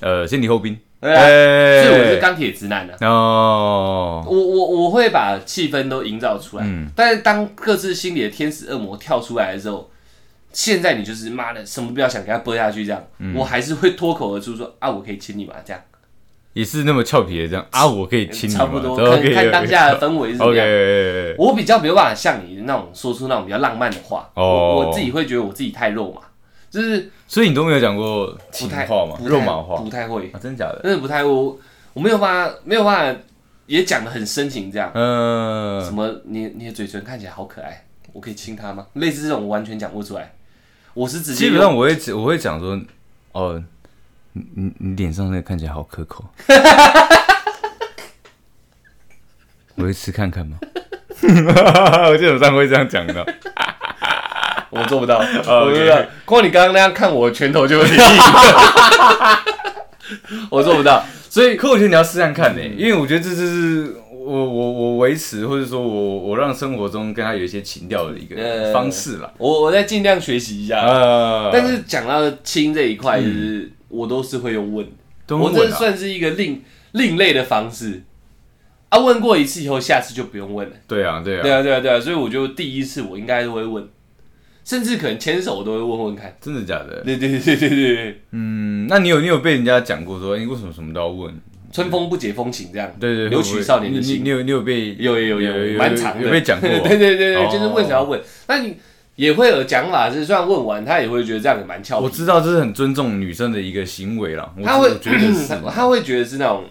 [0.00, 0.78] 呃先礼后兵。
[1.00, 1.82] 对啊，哎。
[1.82, 2.96] 所以我是钢铁直男啊。
[3.06, 6.90] 哦，我我我会把气氛都营造出来，嗯。
[6.94, 9.90] 但是当各自心里的天使恶魔跳出来的时候，
[10.52, 13.34] 现在你就是妈的什么不要想给他播下去，这样，嗯。
[13.34, 15.54] 我还是会脱口而出说啊，我可以亲你吗？
[15.64, 15.80] 这样，
[16.52, 20.66] 也是那么俏皮的这样 啊，我可以亲你吗差不多看看当下的氛围是怎么样。
[21.38, 26.20] 我比较没有办法像你那种说出那种比较浪漫的话，哦我我自己会觉得我自己太肉麻，
[26.70, 29.14] 就是所以你都没有讲过不太情话吗？
[29.16, 30.38] 不太肉麻话不太会，啊？
[30.42, 30.80] 真假的？
[30.82, 31.58] 真的不太会，我
[31.92, 33.20] 我没有办法，没有办法，
[33.66, 34.90] 也讲的很深情这样。
[34.94, 36.08] 嗯什，么？
[36.24, 38.86] 你你的嘴唇看起来好可爱，我可以亲它吗？
[38.94, 40.32] 类似这种我完全讲不出来。
[40.94, 42.76] 我是直接基本上我会我会讲说，
[43.32, 43.62] 哦，
[44.32, 46.24] 你你你脸上那个看起来好可口，
[49.76, 50.58] 我会吃看看吗？
[52.08, 53.26] 我基本上会这样讲的。
[54.70, 56.00] 我做不到，哦我做不到。
[56.24, 58.04] 光你刚刚那样看我拳头就有点硬，
[60.48, 61.04] 我做不到。
[61.28, 69.28] 所以可我觉得你要试看看呢、因为我觉得这就是我我我维持，或者说我我让生活中跟他有一些情调的一个方式啦。
[69.38, 70.80] 我我在尽量学习一下。
[70.80, 74.86] 呃，但是讲到亲这一块，就是我都是会用问
[75.26, 75.36] 的。
[75.36, 76.62] 我这算是一个另
[76.92, 78.02] 另类的方式。
[78.88, 80.74] 啊，问过一次以后，下次就不用问了。
[80.88, 82.00] 对啊，对啊，对啊，对啊，对啊。
[82.00, 83.88] 所以我就第一次我应该都会问，
[84.64, 86.36] 甚至可能牵手我都会问问看。
[86.40, 87.00] 真的假的？
[87.04, 88.20] 对对对对对。
[88.32, 91.32] 嗯，那你有你有被人家讲过说，你为什么什么都要问？
[91.72, 92.92] 春风不解风情这样。
[92.98, 94.24] 对对，留取少年的心。
[94.24, 96.68] 你有你有被有有有有蛮长的有被讲过。
[96.82, 98.20] 对对对对，就是为什么要问？
[98.48, 98.76] 那你
[99.16, 102.04] 也会有讲法是，虽然问完他也会觉得这样也蛮俏皮。
[102.04, 104.52] 我知道这是很尊重女生的一个行为了。
[104.64, 106.64] 他会觉得是他会觉得是那种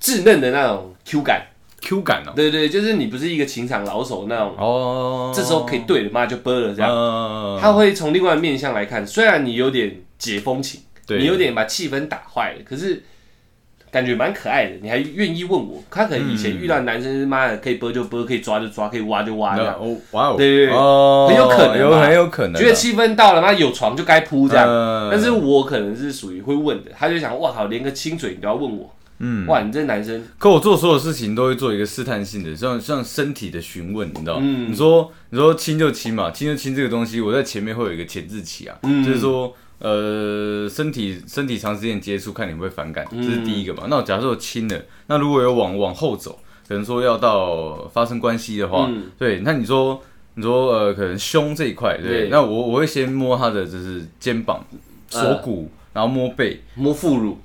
[0.00, 1.46] 稚嫩的那种 Q 感。
[1.82, 7.58] Q 感哦，对对，就是你不是一个情场老手那种哦，这时候可以对了嘛，就啵了这样。
[7.58, 13.02] 他会从另外面相来看，虽然你有点解风情，你有点把气氛打坏了，可是
[13.90, 14.76] 感觉蛮可爱的。
[14.82, 15.82] 你还愿意问我？
[15.90, 19.74] 他可能以前遇到男生，妈的可以啵就啵，可以抓就抓，可以挖就挖这样。
[19.80, 24.66] 哦，哇哦，对对对，很有可能，有很有可能，觉得气氛到了，妈有床就该铺这样。
[25.10, 28.94] 但是我可能是属于会问的，他就想，哇靠，连个亲嘴你都要问我。
[29.22, 38.74] 嗯，哇，你这男生，可我做所有事情都会做一个试探性的，像像身体的询问，你知道嗯，你说你说亲就亲嘛，亲就亲这个东西，我在前面会有一个前置期啊，
[39.04, 43.88] 就是说呃身体身体长时间接触，看你会不会反感，这是第一个嘛。
[43.90, 50.00] 那假设我亲了，那如果有往往后走，可能说要到发生关系的话，对，那你说
[50.34, 54.64] 你说呃可能胸这一块，对，那我我会先摸他的就是肩膀、
[55.08, 57.38] 锁骨，然后摸背、摸副乳。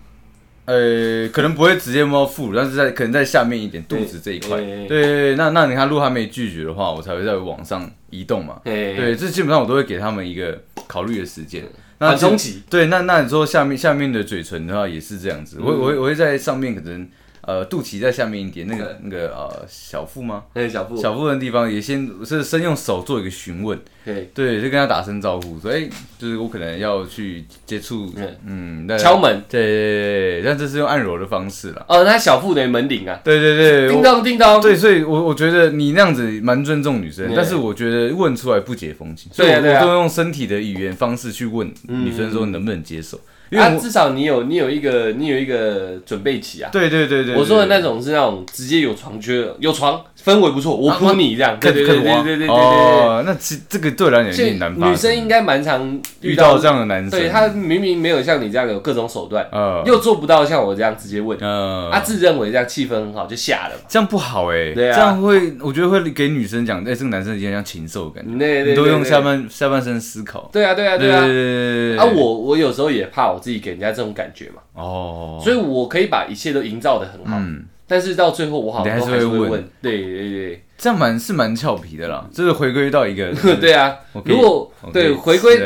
[0.66, 4.58] 呃，可能不会直接摸副乳，但是在可能在下面一点肚子这一块。
[4.88, 8.62] 对，那那你看，如果他没拒绝的话，我才会在往上移动嘛。
[8.64, 11.64] 对，这基本上我都会给他们一个考虑的时间。
[12.00, 12.64] 那中期。
[12.70, 17.08] 对，那那你说下面下面的嘴唇的话也是这样子，我我我会在上面可能。
[17.46, 20.46] 呃，肚脐在下面一点，那个那个呃小腹吗？
[20.54, 20.98] 对，小腹。
[20.98, 25.88] 小腹的地方也先是先用手做一个询问，对对，就跟他打声招呼，所以，
[26.18, 28.12] 就是我可能要去接触，
[28.46, 31.86] 嗯，敲门，对对对，但这是用按揉的方式了。
[31.88, 43.20] 哦，那小腹的门铃啊，对对对，叮当叮当，对，所以我我觉得你那样子蛮尊重女生，但是我觉得问出来不解风情，所以我都用身体的语言方式去问女生说能不能接受。
[43.52, 46.70] 啊，至少你有你有一个你有一个准备期啊。
[46.72, 51.56] 对对对对，我说的那种是那种直接有床缺有床氛围不错，我扑你这样。
[51.60, 52.48] 对对对对对对对。
[52.48, 54.74] 哦，那其这个对来讲有点难。
[54.76, 59.48] 女生应该蛮常遇到这样的男生，对他明明没有像你这样有各种手段，
[59.86, 64.74] 又做不到像我这样直接问，他自认为这样气氛很好就下了，这样不好哎。
[64.74, 70.50] 对啊，这样会我觉得会给女生讲，哎，这个男生有点像禽兽感觉，你都用下半下半身思考。
[70.52, 72.04] 对啊对啊对啊。
[72.04, 74.16] 啊，我我有时候也怕我自己给人家这种。
[74.16, 85.58] 感觉嘛，哦，所以我可以把一切都营造的很好，嗯，但是到最后我好像还是会问，对对对，这样蛮是蛮俏皮的啦，就是回归到一个， 对啊，如果对回归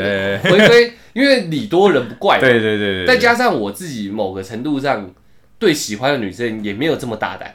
[0.42, 5.10] 回归，因为礼多人不怪， 对对对对，再加上我自己某个程度上
[5.58, 7.54] 对喜欢的女生也没有这么大胆，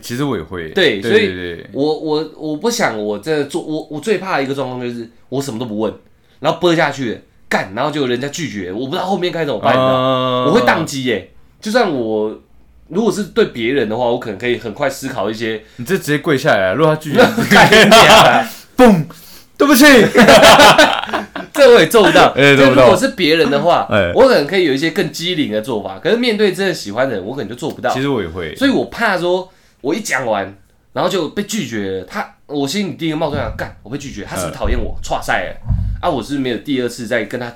[0.00, 5.92] 其实我也会，对，所以我我我不想我这做我我最怕的一个状况就是我什么都不问，
[6.40, 7.20] 然后播下去。
[7.48, 10.46] 干，然后就人家拒绝，我不知道后面该怎么办呢？
[10.48, 11.30] 我会宕机耶。
[11.60, 12.36] 就算我
[12.88, 15.62] 如果是对别人的话，我可能可以很快思考一些。
[15.76, 17.20] 你这直接跪下来，如果他拒绝，
[18.76, 19.04] 嘣，
[19.56, 19.84] 对不起，
[21.52, 22.34] 这我也做不到。
[22.34, 25.98] 如果是别人的话，我可能可以有一些更机灵的做法。
[25.98, 27.90] 可是面对真的喜欢的人，我可能就做不到。
[27.90, 30.54] 其实我也会，所以我怕说，我一讲完，
[30.92, 34.96] 然后就被拒绝了，他我心里第一个冒出来，干，我被拒绝，他是不是讨厌我？
[35.02, 35.56] 错赛。
[36.00, 37.50] 啊，我是没有第二次再跟他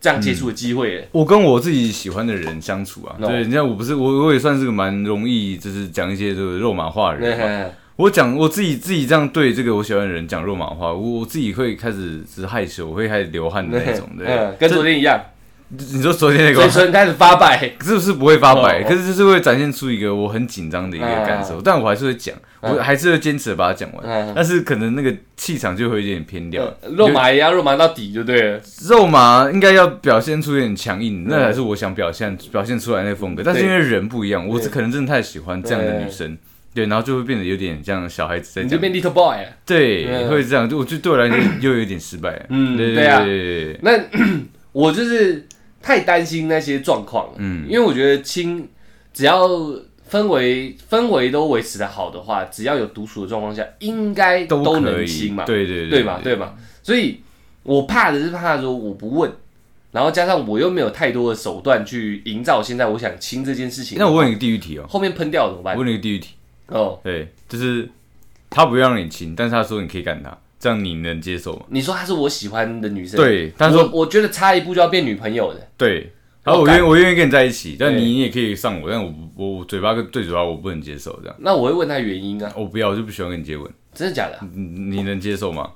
[0.00, 1.06] 这样接触的机会。
[1.12, 7.72] 我跟我自己喜欢的人相处啊，对，你看我不是我，我也算是个蛮容易，就是讲一些这个肉麻话的人。
[7.96, 15.20] 我讲我自己自己这样对这个我喜欢的人讲肉麻话，我我自己会开始是害羞，我会开始流汗的那种，对，跟昨天一样。
[15.70, 18.82] 你说昨天那个嘴唇开始发白，是不是不会发白？
[18.84, 24.32] 可是就是会展现出一个我很紧张的一个感受，但我还是会讲，我还是会坚持把它讲完。
[24.34, 28.60] 但是可能那个气场就会有点偏掉，肉麻也要，肉麻到底就对了。
[28.88, 33.42] 肉麻应该要表现出有点强硬，那才是我想表现表现出来那个风格。
[33.44, 36.38] 但是因为人不一样，我可能真的太喜欢这样的女生，
[36.72, 39.48] 对，然后就会变得有点像小孩子在讲，就变 little boy 了。
[39.66, 42.46] 对，会这样，就我就对我来讲又有点失败。
[42.48, 43.22] 嗯，对啊。
[43.82, 44.00] 那
[44.72, 45.44] 我就是。
[45.88, 48.68] 太担心那些状况了，嗯，因为我觉得亲，
[49.14, 49.48] 只要
[50.10, 56.36] 氛围氛围都维持的好的话，只要有独处的状况下，应该都能亲嘛，对对对嘛对。
[56.36, 57.22] 嘛，所以
[57.62, 59.32] 我怕的是怕说我不问，
[59.92, 63.96] 然后加上我又没有太多的手段去营造现在我想亲这件事情。
[63.98, 65.74] 那我问一个地狱题哦，后面喷掉怎么办？
[65.74, 66.34] 问一个地狱题，
[66.66, 67.88] 哦，对，就是
[68.50, 71.66] 他不让你亲，但是他说你可以干他，这样你能接受吗？
[71.68, 75.68] 你说她是我喜欢的女生，，对，他说我我觉得差一步就要变女朋友的。
[75.76, 84.38] 对，然后我愿意我愿意跟你在一起，但对你也可以上我，但我我我嘴巴跟对嘴巴我不能接受，这样那我会问他原因啊，我不要，我就不喜欢跟你接吻，真的假的？
[84.52, 85.70] 你你能接受吗？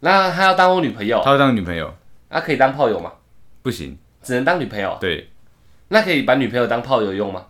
[0.00, 1.94] 那她要当我女朋友，他要当女朋友
[2.30, 3.12] 那可以当炮友吗？
[3.62, 5.28] 不行，只能当女朋友，对，
[5.88, 7.44] 那可以把女朋友当炮友用吗？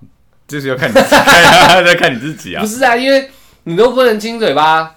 [0.49, 1.15] 就是要看你自己，
[1.87, 2.67] 要看你自己啊不。
[2.67, 3.31] 是啊，因为
[3.63, 4.97] 你都不能亲嘴巴，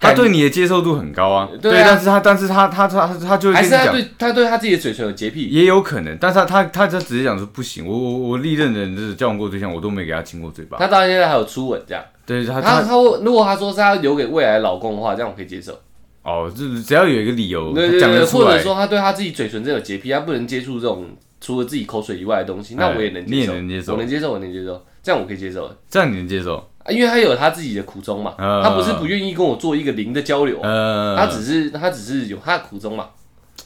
[0.00, 5.48] 他对你的接受度很高啊，对啊但是他但是他他他他他就还是他对他对他自己的嘴唇有洁癖？
[5.48, 10.78] 也有可能，但是他他他就直接讲说不行，我我我历任的就是交往过对象，我都没给他亲过嘴巴。
[10.78, 15.78] 他到现在还有初吻这样，对他他他他如果他说是他留给未来老公的话，这样我可以接受。
[16.22, 21.06] 哦，就是只要有一个理由讲得出来，或者说他对他自己嘴唇真的有洁癖，他不能接触这种
[21.40, 26.68] 除了自己口水以外的东西，那哎我也能你也接受，能接受我能接受，我能接受，这样我可以接受的这样你能接受？
[26.88, 33.08] 啊，因为他有他自己的苦衷嘛，呃他不是不愿意跟我做一个零的交流，呃，他只是他只是有他的苦衷嘛，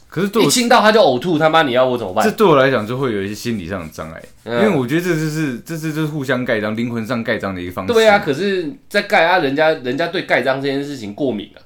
[0.08, 2.24] 可是对我一亲到他就呕吐，他妈你要我怎么办？
[2.24, 7.92] 这对我来讲就会有一些心理上的障碍，因嗯为我觉得这就是这是就是互相盖章，灵魂上盖章的一个方式。
[7.92, 11.62] 对啊，，可是，在盖啊，人家人家对盖章这件事情过敏啊。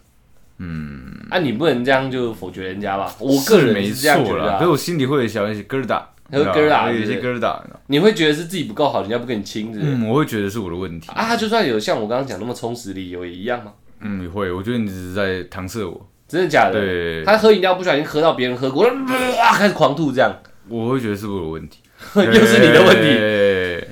[0.59, 3.15] 嗯，啊，你不能这样就否决人家吧？
[3.19, 6.01] 我个人没是这样觉错，得啊、可是我心里会有小一些疙瘩，
[6.31, 7.61] 有疙瘩有一些疙瘩。
[7.87, 9.93] 你会觉得是自己不够好，人家不跟你亲，是不是？
[9.93, 11.09] 嗯，我会觉得是我的问题。
[11.13, 13.73] 啊，他就算有像我刚刚讲那么充实理由，也一样吗？
[14.01, 16.09] 嗯，你会，我觉得你只是在搪塞我。
[16.29, 16.81] 真的假的？
[16.81, 20.35] 对，他喝饮料不小心喝到别人喝过，啊，开始狂吐，这样
[20.69, 21.79] 我会觉得是我的问题，
[22.17, 23.83] 又是你的问题。
[23.83, 23.87] 题。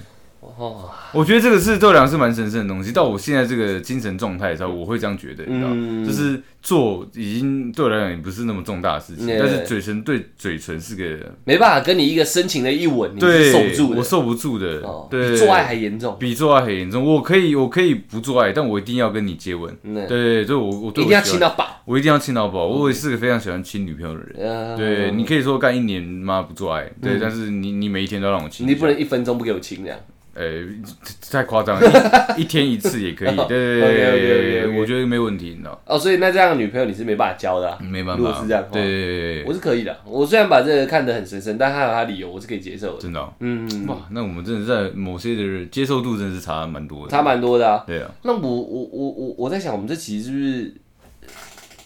[0.56, 2.92] 哦，我觉得这个是对我来讲是蛮神圣的东西。
[2.92, 5.70] 到我现在这个精神状态的时候，我会这样觉得，你知道
[6.06, 13.98] 就是做已经对我来讲也不是那么重大的事情，对但是嘴唇对嘴唇是个没办法跟你一个深情的一吻，你是受不住的。
[13.98, 16.16] 我受不住的哦，，对，比做爱还严重。
[16.18, 17.04] 比做爱很严重。
[17.04, 19.74] 我可以，我可以不做爱，但我一定要跟你接吻。
[19.82, 21.82] 嗯，对，就我我对一定要亲到饱。
[21.84, 22.66] 我一定要亲到饱。
[22.66, 24.36] 我也是个非常喜欢亲女朋友的人。
[24.38, 29.98] 呃对，你可以说干一年妈不做爱，对，但是你你每一天都让我亲，你不能一分钟不给我亲这样。
[30.34, 30.64] 呃，
[31.30, 37.78] 太夸张了，一 一天一次也可以，对对对我觉得没问题，你知道，哦，所以那这样的女朋友你是没办法交的、啊。
[37.80, 39.96] 没办法如果是这样，对哦对对对，我是可以的。
[40.04, 43.00] 我虽然把这个看得很神圣，但他有他理由，我是可以接受的。
[43.00, 47.84] 真的哦，嗯，哇，那我们真的在某些的接受度真的是差蛮多的，差蛮多的啊。
[47.86, 50.74] 对啊，那我我我我我在想，我们这期是不是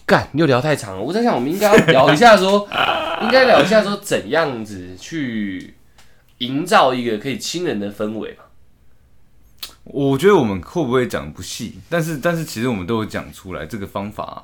[0.07, 1.01] 干又聊太长了？
[1.01, 2.67] 我在想，我们应该要聊一下说，
[3.21, 5.75] 应该聊一下说怎样子去
[6.39, 8.43] 营造一个可以亲人的氛围嘛？
[9.83, 14.43] 我觉得我们会不会讲不细，但是但是其实我们都有讲出来这个方法啊，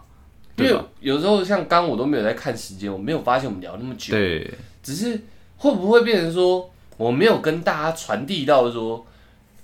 [0.57, 0.81] 因为对？
[1.01, 4.13] 有时候像刚我都没有在看时间，我没有发现我们聊那么久。
[4.13, 5.21] 对，只是
[5.57, 9.05] 会不会变成说，我没有跟大家传递到说，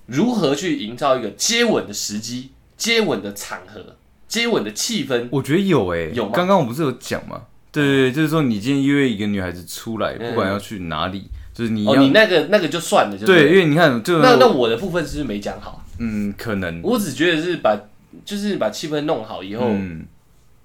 [0.06, 5.28] 如何去营造一个接吻的时机、接吻的场合、接吻的气氛？
[5.32, 7.44] 我觉得有诶，有吗刚刚我不是有讲吗？
[7.72, 11.24] 对对对，就是说你今天约一个女孩子出来，嗯不管要去哪里，
[11.54, 15.84] 就是你哦，要你那个那个就算了，就对，因为你看这个那那我的部分是不是没讲好？
[16.00, 17.78] 嗯，可能我只觉得是把
[18.26, 20.06] 就是把气氛弄好以后，嗯。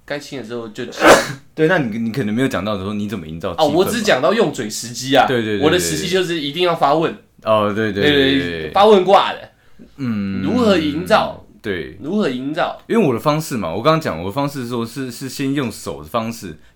[0.08, 0.84] 该亲的时候就
[1.52, 5.26] 对，那你你可能没有讲到说你怎么营造气哦，氛嘛我只讲到用嘴时机啊。
[5.26, 7.12] 对对对对我的时机就是一定要发问，
[7.42, 9.50] 哦，对对对对对，发问挂的，
[9.96, 11.44] 嗯，如何营造？
[11.60, 12.80] 对，如何营造？
[12.86, 16.56] 因为我的方式嘛，我刚刚讲我的方式说是是先用手的方式，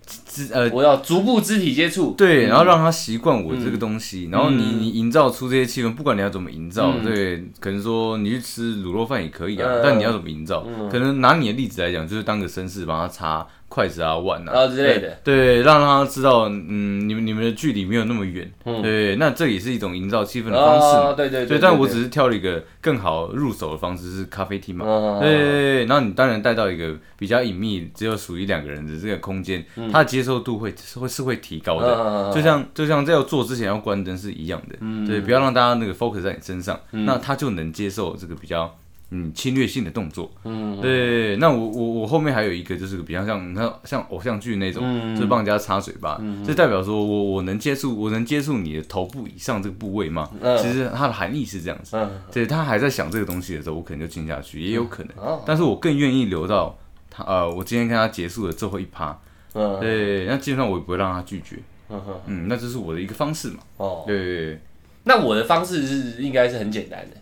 [0.53, 2.15] 呃我要逐步肢体接触。
[2.17, 2.49] 对，嗯。
[2.49, 7.03] 然后让他习惯我这个东西，然后你嗯你营造出这些气氛，不管你要怎么营造，嗯。
[7.03, 10.65] 对，可能说你去吃卤肉饭也可以啊，嗯但你要怎么营造？
[10.67, 10.89] 嗯。
[10.89, 14.51] 可能拿你的例子来讲，就是当个绅士帮他擦筷子啊碗啊。
[14.51, 15.17] 啊之类的。
[15.23, 18.81] 对，对让他知道，嗯，你们你们的距离没有那么远，嗯。
[18.81, 21.09] 对，那这也是一种营造气氛的方式嘛。
[21.09, 21.13] 哦，。
[21.13, 24.85] 对对对，但我只是挑了一个更好入手的方式，是咖啡厅嘛。
[24.85, 31.95] 嗯对对对，然后你当然带到一个比较隐秘，只有属于两个人的这个空间，它的接受度会是会是会提高的。
[31.95, 34.75] 嗯就像就像在要做之前要关灯是一样的，
[35.07, 38.73] 对，不要让大家那个 focus 在你身上，那他就能接受这个比较
[39.11, 40.31] 嗯侵略性的动作。
[40.43, 50.29] 嗯对，那我我我后面还有一个就是比较像你看像偶像剧那种，嗯就是帮人家擦嘴巴，这代表说我我能接触我能接触你的头部以上这个部位吗？
[50.41, 51.95] 嗯其实它的含义是这样子。
[51.97, 55.11] 嗯对他还在想这个东西的时候，我可能就进下去，也有可能。
[55.17, 56.77] 哦但是我更愿意留到
[57.09, 59.17] 他呃，我今天跟他结束的最后一趴。
[59.53, 61.57] 嗯对，那基本上我也不会让他拒绝。
[61.89, 63.57] 嗯哼嗯，那这是我的一个方式嘛。
[63.75, 64.61] 哦，对对对
[65.03, 67.17] 那我的方式是应该是很简单的，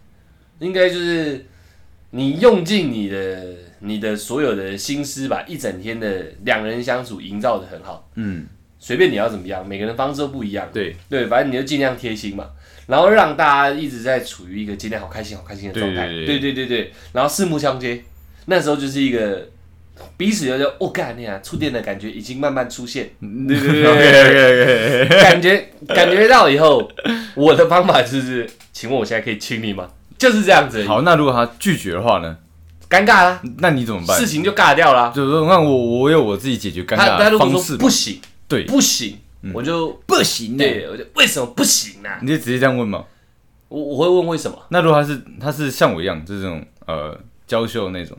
[0.60, 1.44] 应该就是
[2.12, 3.44] 你用尽你的
[3.80, 8.10] 你的所有的心思，把一整天的两人相处营造的很好。
[8.16, 8.48] 嗯，
[8.80, 10.68] 随便你要怎么样，每个人方式都不一样。
[10.74, 12.50] 对对，反正你就尽量贴心嘛，
[12.88, 16.08] 然后让大家一直在处于一个今天好开心、好开心的状态。
[16.08, 18.02] 对对对对然后四目相接，
[18.48, 19.48] 那时候就是一个
[20.18, 23.12] 彼此就觉得，我干你啊，触电的感觉已经慢慢出现。
[25.22, 26.92] 感觉感觉到以后，
[27.36, 29.92] 我的方法就是，请问我现在可以亲你吗？
[30.20, 32.38] 就是这样子，好，那如果他拒绝的话呢？
[32.90, 34.20] 尴尬啦，那你怎么办？
[34.20, 35.12] 事情就尬掉啦。
[35.16, 39.18] 就是说，那我我有我自己解决尴他尬的方式不行，对，不行，
[39.54, 42.10] 我就不行对，我就为什么不行呢？
[42.22, 43.06] 你就直接这样问嘛。
[43.68, 44.58] 我我会问为什么？
[44.70, 47.16] 那如果他是他是像我一样，就是这种呃
[47.46, 48.18] 娇羞那种，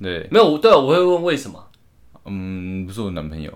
[0.00, 1.62] 对，没有，对，我会问为什么。
[2.24, 3.52] 嗯，不是我男朋友，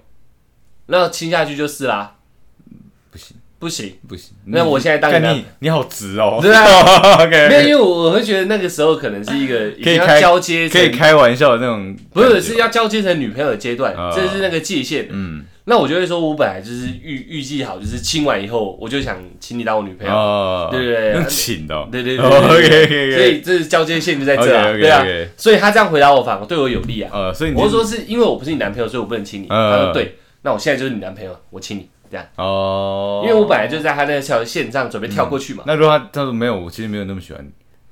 [0.86, 2.16] 那亲下去就是啦，
[3.62, 3.94] 不行。
[4.08, 4.34] 不行。
[4.46, 15.06] 那我现在当你你你好直哦，对啊， OK，没有，因为我我会觉得那个时候可能是一个已经要可以开交接可以，开玩笑的那种，不是是要交接成女朋友的阶段啊，这是那个界限。
[15.10, 15.44] 嗯。
[15.64, 20.12] 那我就会说，我本来就是预预计好，就是亲完以后，我就想请你当我女朋友。
[20.12, 21.12] 哦，对不对？
[21.12, 24.80] 用请的哦，对对对所以这是交接线就在这啊，OK，OK，OK。
[24.80, 27.12] 对啊，所以他这样回答我反而对我有利啊。
[27.14, 29.46] 呃，所以你我就说是因为我不是你男朋友，所以我不能亲你。
[29.46, 35.64] 嗯他说对，那我现在就是你男朋友，我亲你这样，哦，因为我本来就在他那条线上准备跳过去嘛。
[35.66, 37.42] 那如果他他说没有，我其实没有那么喜欢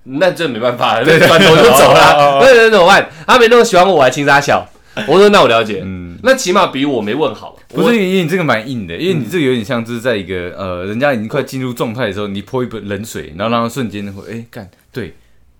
[0.04, 2.38] 你，那这没办法了，那转头就走了。
[2.42, 3.08] 那那怎么办？
[3.26, 4.68] 他没那么喜欢我，我还亲他小。
[5.08, 6.18] 我说那我了解，嗯。
[6.22, 7.56] 那起码比我没问好。
[7.68, 15.14] 不是，因为你这个蛮硬的，因为你这个有点像就是在一个呃，人家已经快进入状态的时候，你泼一盆冷水，然后让他瞬间会哎干，对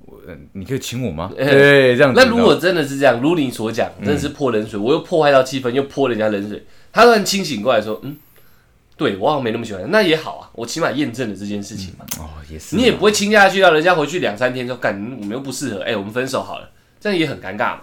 [0.04, 1.30] 我，呃你可以请我吗？
[1.38, 2.20] 哎对，这样子。
[2.20, 8.16] 那如果真的是这样，如你所讲，真的是泼冷水，我又破坏到气氛，又泼人家冷水，他突然清醒过来说，嗯，
[9.00, 12.04] 对我好像没那么喜欢，那也好啊，我起码验证了这件事情嘛。
[12.18, 16.68] 哦也是，你也不会亲下去，让人家回去两三天说干，我们又不适合，哎、我们分手好了，
[17.00, 17.80] 这样也很尴尬嘛。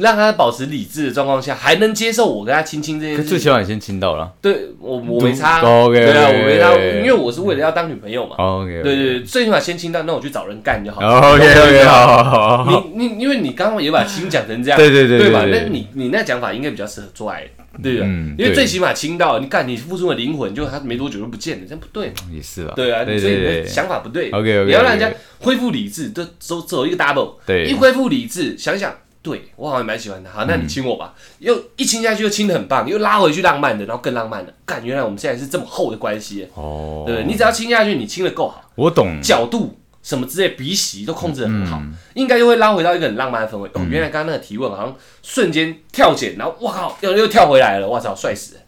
[0.00, 4.32] 让他保持理智的状况下，还能接受我跟他亲亲这件事情，最起码你先亲到了。
[4.42, 8.36] 对我我没差，哦，OK，对啊，我没差，因为我是为了要当女朋友嘛。
[8.36, 11.00] OK，对对对，最起码先亲到，那我去找人干就好。
[11.00, 15.44] OK OK，好好好好，你你因为你刚刚也把亲讲成这样，对对对对吧？
[15.46, 17.44] 那你你那讲法应该比较适合做爱，
[17.82, 18.06] 对吧？
[18.06, 22.14] 嗯因为最起码亲到，你干你付出的灵魂，就他没多久就不见了，这样不对嘛？
[22.32, 22.72] 也是啊。
[22.74, 24.30] 对啊，所以你的对对想法不对。
[24.30, 25.10] OK，OK，OK 你要让人家
[25.40, 37.26] 恢复理智，就走走一个 double，对一恢复理智，想想，对我好像蛮喜欢的，好，那你亲我吧，又一亲下去又亲的很棒，又拉回去浪漫的，然后更浪漫的，干，原来我们现在是这么厚的关系，哦，对不对？
[37.26, 39.20] 你只要亲下去，你亲的够好，我懂。
[39.20, 43.68] 角度什么之类，鼻息都控制的很好，嗯应该就会拉回到一个很浪漫的氛围。
[43.74, 48.60] 哦，原来刚刚那个提问好像瞬间跳剪，然后我靠，又又跳回来了，我操，帅死了！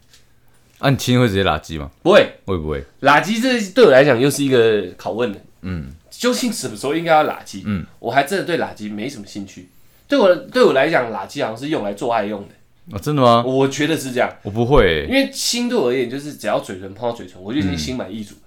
[0.80, 1.90] 啊，你亲会直接拉鸡吗？
[2.02, 2.84] 不会，会不会？
[3.02, 5.40] 垃圾这对我来讲又是一个拷问的。
[5.62, 7.62] 嗯究竟什么时候应该要垃圾？
[7.64, 9.69] 嗯，我还真的对垃圾没什么兴趣。
[10.10, 13.42] 对我对我来讲，垃圾好像是用来做爱用的，啊，真的吗？
[13.46, 14.28] 我觉得是这样。
[14.42, 15.14] 我不会因。
[15.14, 18.40] 为心对我而言，就是只要嘴唇碰到嘴唇，我就已经心满意足了。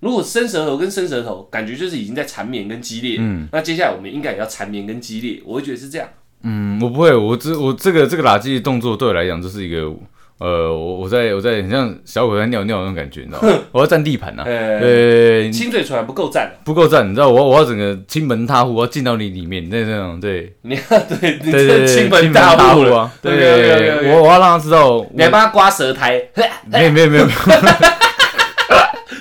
[0.00, 3.18] 如果伸舌头跟伸舌头，感觉就是已经在缠绵跟激烈。
[3.20, 6.08] 嗯那接下来我们应该也要缠绵跟激烈，我会觉得是这样。
[6.42, 9.94] 嗯，我不会，我这我这个这个垃圾的动作对我来讲就是一个，
[10.40, 13.58] 呃，我我在我在很像小狗在尿尿那种感觉，你知道吗？
[13.72, 20.50] 我要占地盘呐、啊，呃，对，亲嘴唇还不够占，不够占，你知道我我要整个亲门踏户，我要进到你里面，那那种对。
[20.62, 26.20] 你要对你对对对，这亲门大户，啊，对 OK，OK，OK，OK 对，我我要让他知道，我你还帮他刮舌苔，
[26.72, 27.26] 没有没有没有，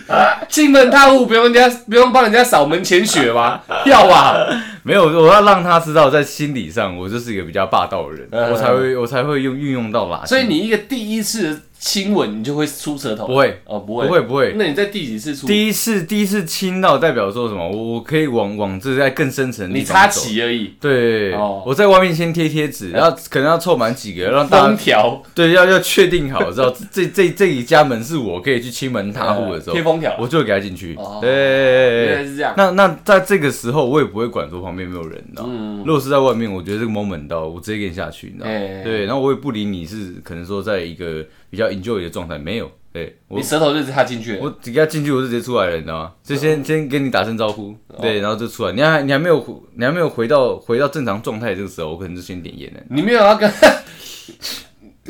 [0.10, 3.62] 没 有亲门踏户不用人家不用帮人家扫门前雪吗？
[3.86, 4.36] 要吧？
[4.84, 10.28] 没有，我要让他知道，在心理上我就是一个比较霸道的人，嗯我才会我才会用运用到垃圾。
[10.28, 13.26] 所以你一个第一次的亲吻，你就会出舌头？
[13.26, 15.48] 不会哦，不会，不会不会，那你在第几次出？
[15.48, 17.70] 第一次第一次亲到代表说什么？
[17.70, 20.22] 我我可以往往这在更深层的你插地方走。
[20.22, 31.20] 旗而已，对，哦我在外面先贴贴纸，然后可能要凑满几个，让大封家条，对要要确定好，知道 这这这一家门是我可以去亲门踏户的时候贴，封条，我就会给他进去哦。
[31.22, 32.54] 对原来是这样。
[32.58, 35.54] 那那在这个时候，我也不会管说旁边有没有人，你知道吗？
[35.56, 38.52] 嗯，如果是在外面，我觉得这个 moment 到，我直接给你下去，你知道吗？
[38.52, 46.12] 哎对，然后我也不理你是可能说在一个比较 enjoy 的状态，没有，对我你舌头就插进去了，我只给他进去，我就直接出来了，你知道吗？
[46.24, 48.72] 就先先跟你打声招呼，对，然后就出来。
[48.74, 52.80] 你还你还没有回你还没有回到回到正常状态这个时候，我可能就先点烟了。
[52.90, 53.52] 你没有要跟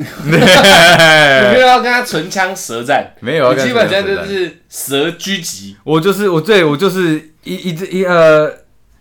[0.00, 8.50] 你没有要跟他唇枪舌战，没有啊，你基本上就是舌狙击，我就是我对我就是一一一呃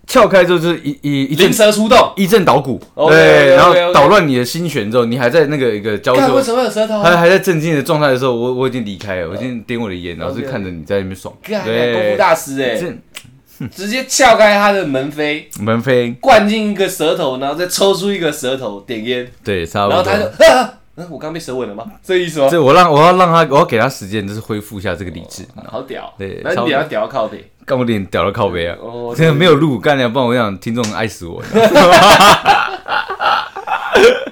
[0.10, 2.12] 撬开之后就是一一一阵灵蛇出洞。
[2.16, 6.42] 一阵捣鼓对，然后捣乱你的心弦之后，你还在那个一个交看为。
[6.42, 7.00] 什么有舌头？
[7.00, 11.32] 还还在震惊的状态的时候，我我已经离开了，我已经点我的烟，然后就看着你在那边爽。
[11.44, 20.02] 干功夫对，大师哎，这直接撬开他的门扉，门扉，灌进一个舌头，然后再抽出一个舌头点烟，对，差不多。
[20.02, 21.84] 然后他就啊，嗯，我刚被舌吻了吗？
[22.04, 22.48] 这意思吗？
[22.50, 25.44] 这我让我要让他，我要给他时间，就是恢复一下这个理智。
[25.68, 27.52] 好屌，对超那你要屌到靠背。
[27.70, 28.76] 干我脸屌到靠背啊！
[28.82, 31.40] 哦， 真的没有录，干了，不然我想听众爱死我。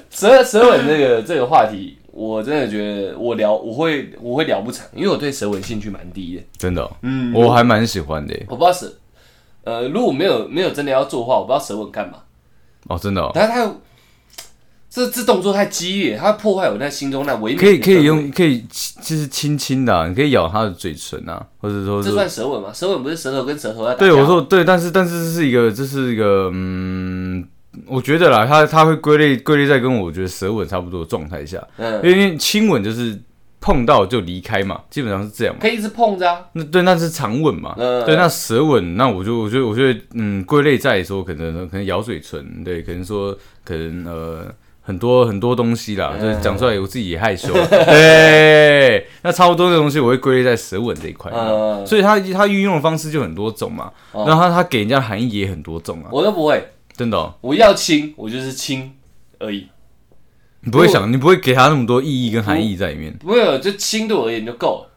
[0.10, 6.42] 舌舌吻这个这个话题，我真的觉得我聊我会我会聊不长，因为我对舌吻兴趣蛮低的。
[6.58, 8.36] 真的哦，嗯，我还蛮喜欢的。
[8.48, 8.92] 我不知道舌，
[9.66, 12.18] 呃，如果没有没有真的要做的话，我不知道舌吻干嘛。
[12.88, 13.82] 哦，真的哦，但是它有
[14.98, 18.66] 这这动作太激烈，它会破坏我那心中那唯美的可以可以用，可以
[19.02, 22.74] 就是轻轻的啊，你可以咬他的嘴唇啊，或者说这算舌吻吗？
[22.74, 27.48] 舌吻不是舌头跟舌头在打对我说对，但是但是这是一个这是一个嗯，
[27.86, 33.20] 我觉得啦，它它会归类归类在跟我觉得舌吻差不多的状态下，嗯，因为亲吻就是
[33.60, 35.60] 碰到就离开嘛，基本上是这样嘛。
[35.62, 36.40] 可以一直碰着啊。
[36.54, 37.76] 那对，那是长吻嘛。
[37.78, 44.46] 嗯对，那舌吻，那我就我觉得我觉得嗯，归类在说可能可能咬嘴唇，对，可能说可能呃
[44.88, 46.22] 很多很多东西啦，嗯。
[46.22, 47.52] 就是讲出来我自己也害羞。
[47.68, 51.30] 对，那差不多的东西我会归类在舌吻这一块。
[51.36, 54.24] 嗯，所以他他运用的方式就很多种嘛，哦。
[54.26, 56.66] 然后它它给人家的含义也很多种啊，我都不会，
[56.96, 58.96] 真的、哦，我要亲我就是亲
[59.40, 59.68] 而已，
[60.62, 63.14] 你不会想，你不会给他那么多意义跟含义在里面。
[63.26, 64.90] 没有就亲对我而言就够了。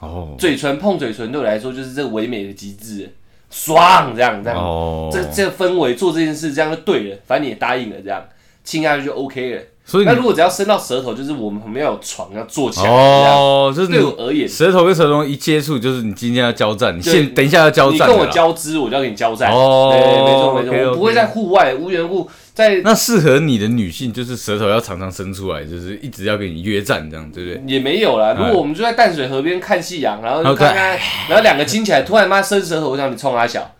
[0.00, 0.34] 哦。
[0.36, 3.08] 嘴唇碰嘴唇对我来说就是这个唯美的极致，
[3.50, 8.22] 爽这样这样，哦，这这个氛围做这件事这样就对了，反正你也答应了这样，
[8.68, 9.62] 亲下去就 OK 了。
[9.86, 12.90] 所以那如果只要伸到舌头，就是我们旁边要有床要坐起来。
[12.90, 18.26] 哦，就是对我而言，舌头跟舌头一接触，就是你今天要交战，你现等一下要交战你跟我。
[18.26, 19.50] 交织，我就要跟你交战。
[19.50, 27.62] 哦对，没错没错我不会在户外无缘无故在那适合你的女性就是舌头要常常伸出来，就是一直要跟你约战，这样对不对？
[27.66, 28.34] 也没有啦。
[28.36, 30.98] 如哎果我们就在淡水河边看夕阳，然后看看，
[31.30, 33.74] 然后两个亲起来，突然妈伸舌头，我想你冲他小。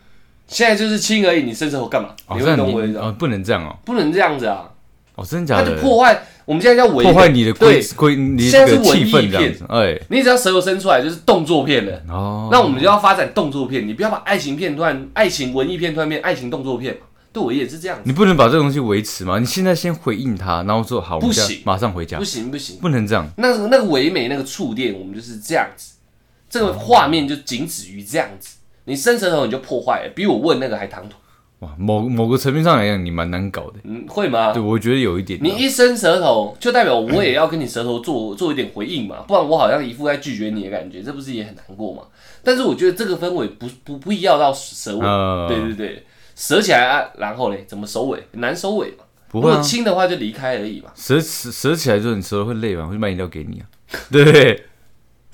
[0.46, 2.08] 现在就是亲而已，你伸舌头干嘛？
[2.28, 3.04] 哦，你会懂我的意思吗？
[3.04, 4.64] 你哦不能这样哦，不能这样子啊，
[5.18, 5.82] 哦真的假的他就？
[5.82, 6.22] 破坏。
[6.44, 12.02] 我们现在叫违破坏你的规对，规，你现在是文艺片哎，你只要舌头伸出来就是动作片了。
[12.08, 17.00] 哦，那我们就要发展动作片，你不要把爱情片段、爱情文艺片突然变爱情动作片嘛。
[17.30, 19.38] 对我也是这样子，你不能把这个东西维持吗？
[19.38, 23.28] 你现在先回应他，然后说好，不行马上回家不，行不行，不能这样。
[23.36, 25.96] 那个那个唯美那个触电，我们就是这样子，
[26.48, 28.56] 这个画面就仅止于这样子。
[28.86, 31.16] 你伸舌头你就破坏了，比我问那个还唐突。
[31.60, 33.80] 哇，某某个层面上来讲，你蛮难搞的。
[33.82, 34.62] 嗯，会吗对，？
[34.62, 35.42] 我觉得有一点啊。
[35.42, 42.02] 你一伸舌头，就代表我也要跟你舌头做 做一点回应嘛，不然我好像一副在拒绝你的感觉，这不是也很难过吗？
[42.44, 46.04] 但是我觉得这个氛围不不不必要到舌尾，呃对对对，
[46.36, 48.22] 舌起来啊，然后嘞怎么收尾？
[48.32, 49.04] 难收尾嘛。
[49.32, 50.90] 如果不会啊，亲的话就离开而已嘛。
[50.94, 52.86] 舌舌舌起来之后，你舌头会累吗？
[52.88, 53.66] 我就买饮料给你啊，
[54.12, 54.64] 对？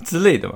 [0.03, 0.55] 之类的嘛。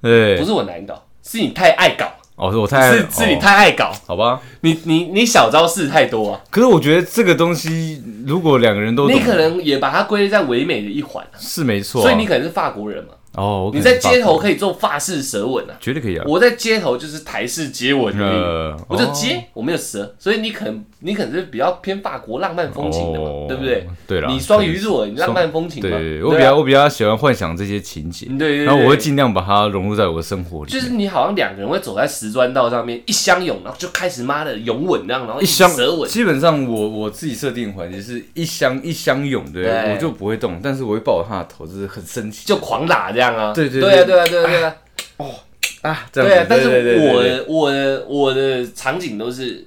[0.00, 2.10] 对不，是我难搞，是你太爱搞，
[2.42, 3.38] 哦，是我太是是你哦。
[3.40, 4.40] 太爱搞，好吧。
[4.62, 9.16] 你你你小招式太多啊，可是我觉得这个东西，如果两个人都懂。
[9.16, 11.38] 你可能也把它归类在唯美的一环啊。
[11.38, 12.02] 是没错。
[12.02, 16.24] 啊，所以你可能是法国人嘛，哦，你在街头可以做法式舌吻啊，绝对可以啊。
[16.26, 18.42] 我在街头就是台式接吻而已。
[18.42, 23.86] 呃，我就哦接，我没有舌，所以你可能你可能是比较偏法国浪漫风情的嘛，哦对不对？
[24.06, 30.70] 对了，你双鱼座，你浪漫风情嘛，对，我比较我比较喜欢幻想这些情节，对对对，然后我会尽量把它融入在我的生活里。
[30.70, 44.04] 就是你好像两个人会走在石砖道上面一相拥，然后就开始妈的拥吻那样，然后一相舌吻，基本上我我自己设定的环节是一相一相拥，对对我就不会动，但是我会抱着他的头，就是很生气，就狂打这样啊，对对对啊对。
[44.04, 44.76] 对啊对啊对啊。
[45.18, 45.30] 哦
[45.82, 46.34] 啊，这样子。
[46.34, 49.66] 对啊，但是对对对对我的我的我的场景都是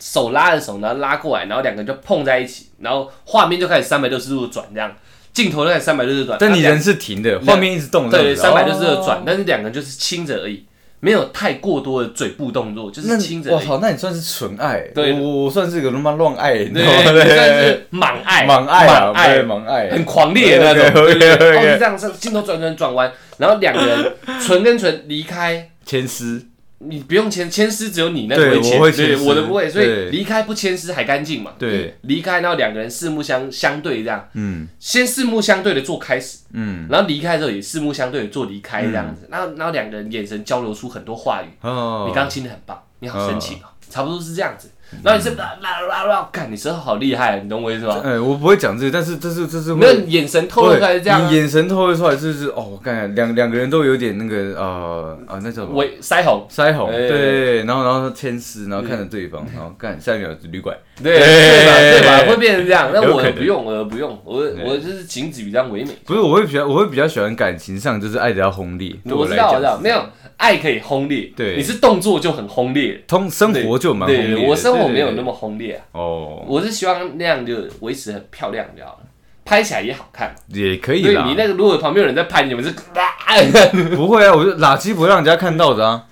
[0.00, 4.94] 手拉着手，然后拉过来，然后两个人就碰在一起，然后画面就开始三百六十度转这样，
[5.32, 8.42] 镜头就开始三百六十度转，但你人是停的，画面一直动，对，这样子。
[8.42, 10.64] 三百六十度转，但是两个人就是亲着而已，
[11.06, 13.54] 没有太过多的嘴部动作，就是那亲着而已。
[13.54, 17.12] 哇好，那你算是纯爱，对我我算是个他妈乱爱，对，道吗？
[17.12, 21.04] 你算是莽爱，莽爱啊，莽爱对，盲爱，很狂烈的那种。
[21.04, 24.12] OK，OK，OK，对对对 OK 哦，是这样，是镜头转转转弯，然后两个人
[24.44, 26.44] 唇跟唇离开，牵丝，
[26.88, 31.52] 你不用牵牵丝，只有你那个会牵，对我的不会，所以离开不牵丝还干净嘛。
[31.58, 34.68] 对，离开，然后两个人四目相相对这样，嗯。
[34.78, 44.70] 先四目相对的做开始，嗯，然后离开之后也四目相对的做离开这样子，然后然后两个人眼神交流出很多话语，哦，你刚刚亲的很棒，你好深情哦，差不多是这样子。
[45.02, 48.00] 然后你是啦啦啦啦，干你舌头好厉害，你懂我意思吗？
[48.04, 55.74] 哎，我不会讲这些，但是这是这是会没有眼神透露出来是这样啊，你眼神透露出来就是哦，我看两两个人都有点那个呃啊，那叫什么？
[55.76, 62.30] 尾腮红，腮红，哎对然后然后牵丝，然后看着对方，然后干下一秒是旅馆， 对吧对吧？
[62.30, 65.90] 会变成这样，那我有可能不用，我不用，我我就是仅止于这样唯美。
[66.04, 70.00] 不是，我会比较我会比较喜欢感情上就是爱的要轰烈，我知道，我知道，没有
[70.36, 79.08] 爱可以轰烈，对你是动作就很轰烈，通生活就蛮轰烈我生活没有那么么轰烈啊，哦，我是希望那样就维持很漂亮知道吗。
[79.44, 80.34] 拍起来也好看。
[80.48, 81.24] 也可以啦。
[81.24, 82.72] 你那个如果旁边有人在拍，你们是
[83.94, 86.04] 不会啊，我就垃圾不会让人家看到的啊。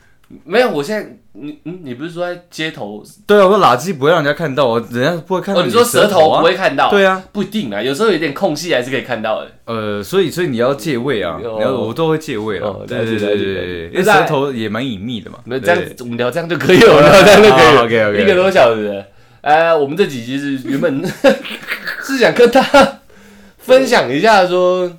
[0.44, 0.70] 没有。
[0.70, 3.02] 我现在你嗯，你不是说在街头？
[3.26, 6.88] 对啊，我说垃圾不会让人家看到，我人家不会看到哦，你你说舌头啊不会看到？
[6.90, 9.50] 对啊，不一定啊，有时候有点空隙还是可以看到的。
[9.64, 15.38] 呃，所以所以你要借位啊，哦你要我都会借位啊哦，对对对对对，因为舌头也蛮隐秘的嘛。
[15.46, 17.82] 那这样我们聊这样就可以了，聊 这样就可以了。
[17.84, 19.04] OK OK，一个多小时了。
[19.40, 21.02] 呃，我们这几集是原本
[22.02, 22.62] 是想跟他
[23.58, 24.90] 分享一下说，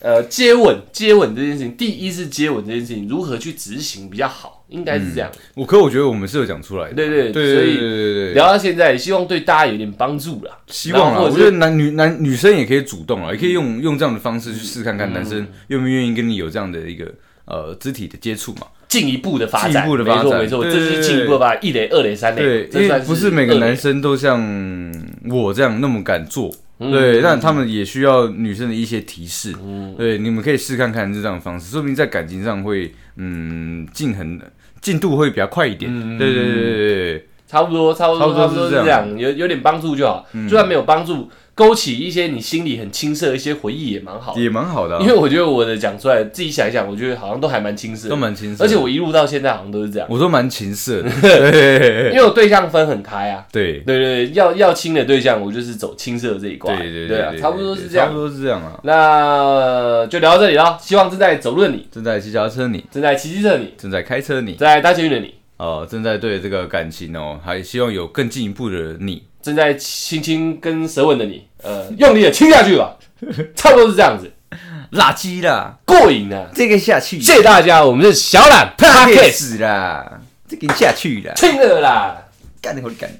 [0.00, 5.30] 呃，接吻接吻这件事情，第一是接吻这件事情如何去执行比较好，应该是这样。
[5.54, 6.94] 我可我觉得我们是有讲出来的。
[6.94, 10.58] 对对对对对所以对对，聊到现在，希望对大家有点帮助啦。
[10.68, 17.12] 希望啦，后或者是我觉得男女男女生也可以主动啊，也可以用用这样的方式去试看看，嗯男生愿不愿意跟你有这样的一个
[17.44, 18.66] 呃肢体的接触嘛。
[18.88, 24.42] 进一步的发展，进一步的发展没错没错，对这是进一步的发展，一垒、二垒、三垒，对，因为不是每个二垒男生都像
[25.28, 26.52] 我这样那么敢做。
[26.80, 29.54] 嗯对，但他们也需要女生的一些提示。
[29.62, 34.40] 嗯对，你们可以试看看这样的方式，说不定在感情上会嗯进很
[34.80, 35.90] 进度会比较快一点。
[35.94, 40.26] 嗯对对对对对对，差不多，差不多，差不多是这样有有点帮助就好。
[40.32, 41.28] 嗯就算没有帮助，
[41.60, 44.34] 勾起一些你心里很青涩的一些回忆也蛮好。
[44.34, 51.10] 也蛮好的啊，因为我觉得我的讲出来，自己想一想，我觉得好像都还蛮青涩，都蛮青涩，而且我一路到现在好像都是这样，我都蛮青涩的。
[52.10, 53.46] 因为我对象分很开啊。
[53.52, 56.74] 对对对对，要要亲的对象，我就是走青涩这一块。
[56.74, 58.18] 对对对啊，差不多是这样差不。
[58.18, 58.80] 多是这样啊。
[58.82, 69.24] 那呃就聊到这里了，希望正在走路的你，正在骑脚踏车你，正在骑机车的你，正在开车你，正在搭捷运的你，哦，正在对这个感情哦，还希望有更进一步的你。
[69.42, 72.96] 正在亲亲跟舌吻的你，呃，用力的亲下去吧，
[73.54, 74.32] 差不多是这样子，
[74.92, 76.48] 垃圾啦，过瘾啊！
[76.54, 82.16] 这个下去，谢谢大家，我们是小懒 Podcast，死啦，这个下去啦，亲了啦。
[82.62, 83.10] 干得好干。